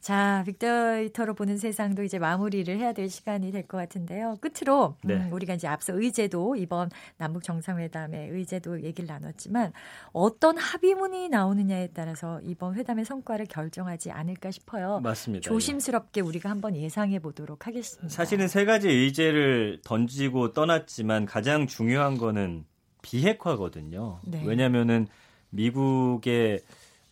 자, 0.01 0.43
빅데이터로 0.47 1.35
보는 1.35 1.57
세상도 1.59 2.03
이제 2.05 2.19
마무리를 2.19 2.77
해야 2.79 2.93
될 2.93 3.09
시간이 3.09 3.51
될 3.53 3.69
것 3.69 3.77
같은데요. 3.79 4.37
끝으로 4.41 4.97
네. 5.05 5.15
음, 5.15 5.33
우리가 5.33 5.55
이제 5.55 5.67
앞서 5.69 5.93
의제도 5.95 6.57
이번 6.57 6.91
남북 7.19 7.43
정상회담의 7.43 8.31
의제도 8.31 8.83
얘기를 8.83 9.07
나눴지만 9.07 9.73
어떤 10.13 10.57
합의문이 10.57 11.29
나오느냐에 11.29 11.89
따라서 11.89 12.41
이번 12.45 12.75
회담의 12.77 13.05
성과를 13.05 13.47
결정하지 13.47 14.11
않을까 14.11 14.51
싶어요. 14.51 15.01
맞습니다. 15.01 15.43
조심스럽게 15.49 16.21
우리가 16.23 16.49
한번 16.49 16.77
예상해 16.77 17.19
보도록 17.19 17.67
하겠습니다. 17.67 18.09
사실은 18.09 18.49
세 18.49 18.65
가지 18.65 18.89
의제를 18.89 19.81
던지고 19.85 20.53
떠났지만 20.53 21.27
가장 21.27 21.67
중요한 21.67 22.17
거는 22.17 22.65
비핵화거든요. 23.03 24.21
네. 24.25 24.43
왜냐하면은 24.47 25.07
미국의 25.51 26.61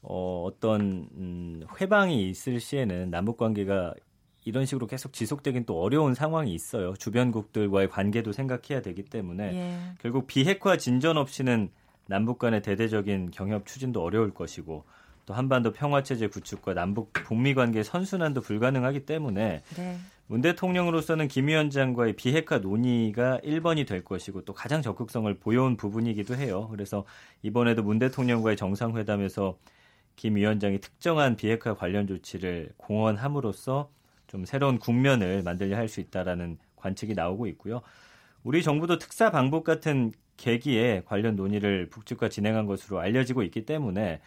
어, 0.08 0.44
어떤 0.46 1.08
음, 1.16 1.66
회방이 1.80 2.30
있을 2.30 2.60
시에는 2.60 3.10
남북 3.10 3.36
관계가 3.36 3.94
이런 4.44 4.64
식으로 4.64 4.86
계속 4.86 5.12
지속되긴 5.12 5.64
또 5.64 5.80
어려운 5.80 6.14
상황이 6.14 6.54
있어요. 6.54 6.94
주변국들과의 6.94 7.88
관계도 7.90 8.30
생각해야 8.30 8.80
되기 8.80 9.02
때문에 9.02 9.54
예. 9.54 9.78
결국 10.00 10.28
비핵화 10.28 10.76
진전 10.76 11.16
없이는 11.16 11.70
남북 12.06 12.38
간의 12.38 12.62
대대적인 12.62 13.32
경협 13.32 13.66
추진도 13.66 14.04
어려울 14.04 14.32
것이고 14.32 14.84
또 15.26 15.34
한반도 15.34 15.72
평화 15.72 16.04
체제 16.04 16.28
구축과 16.28 16.74
남북 16.74 17.12
북미 17.12 17.54
관계 17.54 17.82
선순환도 17.82 18.42
불가능하기 18.42 19.06
때문에 19.06 19.62
네. 19.76 19.98
문 20.28 20.40
대통령으로서는 20.40 21.26
김 21.26 21.48
위원장과의 21.48 22.14
비핵화 22.14 22.58
논의가 22.58 23.40
1번이 23.42 23.86
될 23.86 24.04
것이고 24.04 24.44
또 24.44 24.52
가장 24.52 24.82
적극성을 24.82 25.32
보여온 25.40 25.76
부분이기도 25.76 26.36
해요. 26.36 26.68
그래서 26.70 27.04
이번에도 27.42 27.82
문 27.82 27.98
대통령과의 27.98 28.56
정상회담에서 28.56 29.56
김 30.16 30.36
위원장이 30.36 30.80
특정한 30.80 31.36
비핵화 31.36 31.74
관련 31.74 32.06
조치를 32.06 32.70
공언함으로써 32.78 33.90
좀 34.26 34.44
새로운 34.44 34.78
국면을 34.78 35.42
만들려 35.42 35.76
할 35.76 35.88
수 35.88 36.00
있다라는 36.00 36.58
관측이 36.76 37.14
나오고 37.14 37.46
있고요. 37.48 37.82
우리 38.42 38.62
정부도 38.62 38.98
특사 38.98 39.30
방북 39.30 39.64
같은 39.64 40.12
계기에 40.36 41.02
관련 41.06 41.36
논의를 41.36 41.88
북측과 41.90 42.28
진행한 42.28 42.66
것으로 42.66 43.00
알려지고 43.00 43.42
있기 43.44 43.66
때문에 43.66 44.20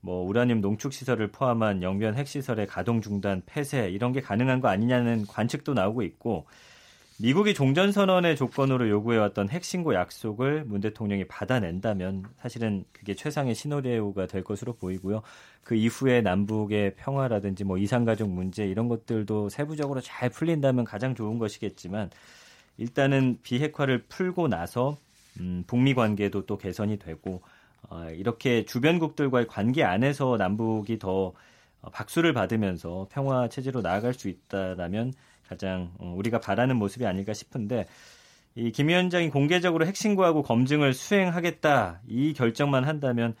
뭐 0.00 0.26
우라늄 0.26 0.60
농축 0.60 0.92
시설을 0.92 1.28
포함한 1.28 1.82
영변 1.82 2.14
핵시설의 2.16 2.66
가동 2.66 3.02
중단, 3.02 3.42
폐쇄 3.46 3.90
이런 3.90 4.12
게 4.12 4.20
가능한 4.20 4.60
거 4.60 4.68
아니냐는 4.68 5.26
관측도 5.26 5.74
나오고 5.74 6.02
있고 6.02 6.46
미국이 7.22 7.52
종전선언의 7.52 8.34
조건으로 8.34 8.88
요구해왔던 8.88 9.50
핵신고 9.50 9.94
약속을 9.94 10.64
문 10.64 10.80
대통령이 10.80 11.26
받아낸다면 11.26 12.24
사실은 12.40 12.84
그게 12.92 13.14
최상의 13.14 13.54
시나리오가 13.54 14.26
될 14.26 14.42
것으로 14.42 14.72
보이고요. 14.72 15.20
그 15.62 15.74
이후에 15.74 16.22
남북의 16.22 16.94
평화라든지 16.94 17.64
뭐 17.64 17.76
이산가족 17.76 18.30
문제 18.30 18.66
이런 18.66 18.88
것들도 18.88 19.50
세부적으로 19.50 20.00
잘 20.00 20.30
풀린다면 20.30 20.86
가장 20.86 21.14
좋은 21.14 21.38
것이겠지만 21.38 22.08
일단은 22.78 23.38
비핵화를 23.42 24.04
풀고 24.08 24.48
나서 24.48 24.96
음, 25.40 25.64
북미 25.66 25.92
관계도 25.92 26.46
또 26.46 26.56
개선이 26.56 26.98
되고 26.98 27.42
어, 27.90 28.08
이렇게 28.14 28.64
주변국들과의 28.64 29.46
관계 29.46 29.84
안에서 29.84 30.38
남북이 30.38 30.98
더 30.98 31.26
어, 31.26 31.32
박수를 31.92 32.32
받으면서 32.32 33.08
평화 33.10 33.48
체제로 33.48 33.80
나아갈 33.80 34.14
수 34.14 34.28
있다라면 34.28 35.12
가장 35.48 35.92
어, 35.98 36.14
우리가 36.16 36.40
바라는 36.40 36.76
모습이 36.76 37.06
아닐까 37.06 37.32
싶은데 37.32 37.86
이김 38.54 38.88
위원장이 38.88 39.30
공개적으로 39.30 39.86
핵신고하고 39.86 40.42
검증을 40.42 40.92
수행하겠다 40.92 42.00
이 42.08 42.34
결정만 42.34 42.84
한다면 42.84 43.34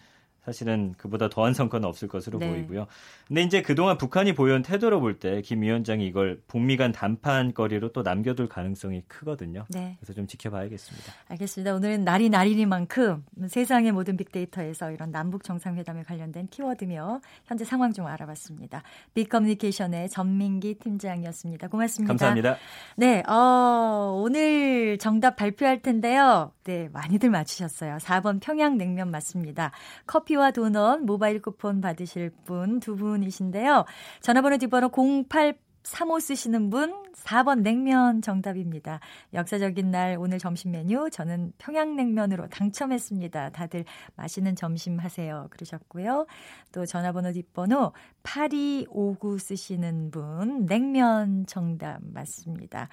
사실은 0.44 0.94
그보다 0.96 1.28
더한 1.28 1.54
성과는 1.54 1.86
없을 1.88 2.08
것으로 2.08 2.38
네. 2.38 2.48
보이고요. 2.50 2.86
근데 3.28 3.42
이제 3.42 3.62
그동안 3.62 3.98
북한이 3.98 4.34
보여온 4.34 4.62
태도로 4.62 5.00
볼 5.00 5.18
때 5.20 5.42
김 5.42 5.62
위원장이 5.62 6.06
이걸 6.06 6.40
북미 6.48 6.76
간 6.76 6.92
담판거리로 6.92 7.92
또 7.92 8.02
남겨둘 8.02 8.48
가능성이 8.48 9.02
크거든요. 9.06 9.66
네. 9.68 9.96
그래서 10.00 10.14
좀 10.14 10.26
지켜봐야겠습니다. 10.26 11.12
알겠습니다. 11.28 11.74
오늘은 11.74 12.04
날이 12.04 12.28
날이니만큼 12.30 13.24
세상의 13.48 13.92
모든 13.92 14.16
빅데이터에서 14.16 14.90
이런 14.92 15.10
남북 15.10 15.44
정상회담에 15.44 16.02
관련된 16.04 16.48
키워드며 16.48 17.20
현재 17.44 17.64
상황 17.64 17.92
좀 17.92 18.06
알아봤습니다. 18.06 18.82
빅커뮤니케이션의 19.14 20.08
전민기 20.08 20.74
팀장이었습니다. 20.74 21.68
고맙습니다. 21.68 22.10
감사합니다. 22.12 22.56
네, 22.96 23.22
어, 23.28 24.12
오늘 24.22 24.98
정답 24.98 25.36
발표할 25.36 25.82
텐데요. 25.82 26.52
네, 26.70 26.88
많이들 26.92 27.30
맞추셨어요. 27.30 27.96
4번 27.96 28.40
평양냉면 28.40 29.10
맞습니다. 29.10 29.72
커피와 30.06 30.52
도넛 30.52 31.00
모바일 31.00 31.42
쿠폰 31.42 31.80
받으실 31.80 32.30
분 32.44 32.78
두 32.78 32.94
분이신데요. 32.94 33.84
전화번호 34.20 34.56
뒷번호 34.56 34.88
08 35.28 35.58
3호 35.82 36.20
쓰시는 36.20 36.70
분 36.70 37.00
4번 37.14 37.62
냉면 37.62 38.22
정답입니다. 38.22 39.00
역사적인 39.34 39.90
날 39.90 40.16
오늘 40.18 40.38
점심 40.38 40.72
메뉴 40.72 41.10
저는 41.10 41.52
평양냉면으로 41.58 42.48
당첨했습니다. 42.48 43.50
다들 43.50 43.84
맛있는 44.16 44.56
점심 44.56 44.98
하세요. 44.98 45.46
그러셨고요. 45.50 46.26
또 46.72 46.86
전화번호 46.86 47.32
뒷번호 47.32 47.92
8259 48.22 49.38
쓰시는 49.38 50.10
분 50.10 50.66
냉면 50.66 51.46
정답 51.46 51.98
맞습니다. 52.02 52.88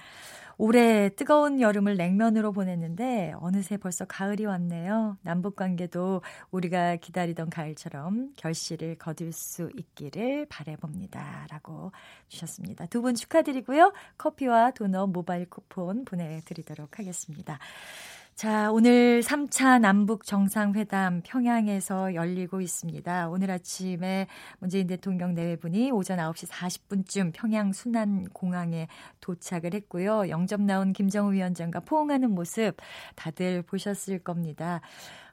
올해 0.59 1.09
뜨거운 1.09 1.61
여름을 1.61 1.97
냉면으로 1.97 2.51
보냈는데 2.51 3.33
어느새 3.37 3.77
벌써 3.77 4.05
가을이 4.05 4.45
왔네요. 4.45 5.17
남북 5.21 5.55
관계도 5.55 6.21
우리가 6.49 6.95
기다리던 6.95 7.51
가을처럼 7.51 8.31
결실을 8.37 8.95
거둘 8.95 9.31
수 9.33 9.69
있기를 9.77 10.47
바래봅니다라고 10.49 11.91
주셨습니다. 12.27 12.76
두 12.85 13.01
분 13.01 13.15
축하드리고요. 13.15 13.93
커피와 14.17 14.71
도넛 14.71 15.09
모바일 15.09 15.49
쿠폰 15.49 16.05
보내드리도록 16.05 16.99
하겠습니다. 16.99 17.59
자, 18.35 18.71
오늘 18.71 19.21
3차 19.23 19.79
남북 19.81 20.23
정상회담 20.23 21.21
평양에서 21.25 22.13
열리고 22.13 22.61
있습니다. 22.61 23.29
오늘 23.29 23.49
아침에 23.49 24.27
문재인 24.59 24.85
대통령 24.85 25.33
내외분이 25.33 25.89
오전 25.89 26.19
9시 26.19 26.47
40분쯤 26.47 27.31
평양 27.33 27.73
순안공항에 27.73 28.89
도착을 29.21 29.73
했고요. 29.73 30.29
영접 30.29 30.61
나온 30.61 30.93
김정우 30.93 31.33
위원장과 31.33 31.79
포옹하는 31.79 32.29
모습 32.29 32.77
다들 33.15 33.63
보셨을 33.63 34.19
겁니다. 34.19 34.81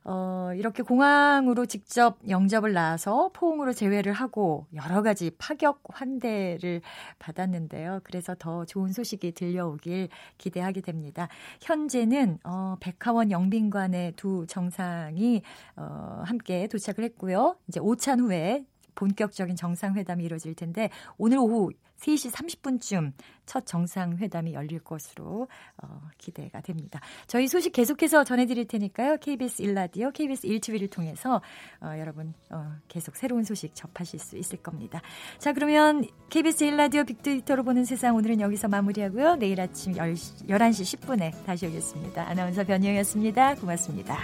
어, 0.05 0.51
이렇게 0.55 0.83
공항으로 0.83 1.65
직접 1.65 2.19
영접을 2.29 2.75
나와서 2.75 3.31
포옹으로 3.33 3.73
제외를 3.73 4.13
하고 4.13 4.67
여러 4.75 5.03
가지 5.03 5.31
파격 5.39 5.81
환대를 5.89 6.83
받았는데요. 7.19 8.01
그래서 8.05 8.35
더 8.39 8.67
좋은 8.67 8.93
소식이 8.93 9.33
들려오길 9.33 10.11
기대하게 10.37 10.83
됩니다. 10.83 11.29
현재는 11.63 12.39
어, 12.45 12.77
백화원 12.81 13.31
영빈관의 13.31 14.13
두 14.17 14.47
정상이 14.47 15.43
어, 15.77 16.23
함께 16.25 16.67
도착을 16.67 17.03
했고요. 17.05 17.57
이제 17.69 17.81
오찬 17.81 18.21
후에 18.21 18.67
본격적인 18.95 19.57
정상회담이 19.57 20.25
이루어질 20.25 20.55
텐데 20.55 20.91
오늘 21.19 21.39
오후 21.39 21.71
3시 22.01 22.31
30분쯤 22.33 23.13
첫 23.47 23.67
정상회담이 23.67 24.55
열릴 24.55 24.81
것으로 24.81 25.49
어, 25.83 26.01
기대가 26.19 26.61
됩니다. 26.61 27.01
저희 27.27 27.47
소식 27.47 27.73
계속해서 27.73 28.25
전해드릴 28.25 28.67
테니까요. 28.67 29.19
KBS 29.19 29.63
1라디오, 29.63 30.13
KBS 30.13 30.47
1TV를 30.49 30.91
통해서 30.91 31.41
어, 31.81 31.93
여러분 31.99 32.35
어, 32.51 32.73
계속 32.89 33.17
새로운 33.17 33.45
소식 33.45 33.75
접하실 33.75 34.19
수 34.19 34.37
있을 34.37 34.59
겁니다. 34.59 35.01
자 35.39 35.53
그러면 35.53 36.05
KBS 36.31 36.67
1라디오 36.67 37.07
빅데이터로 37.07 37.63
보는 37.65 37.85
세상 37.85 38.17
오늘은 38.17 38.41
여기서 38.41 38.69
마무리하고요. 38.69 39.37
내일 39.37 39.61
아침 39.61 39.95
10, 39.95 40.01
11시 40.49 40.99
10분에 40.99 41.45
다시 41.45 41.67
오겠습니다. 41.67 42.29
아나운서 42.29 42.65
변희영이었습니다. 42.65 43.57
고맙습니다. 43.57 44.17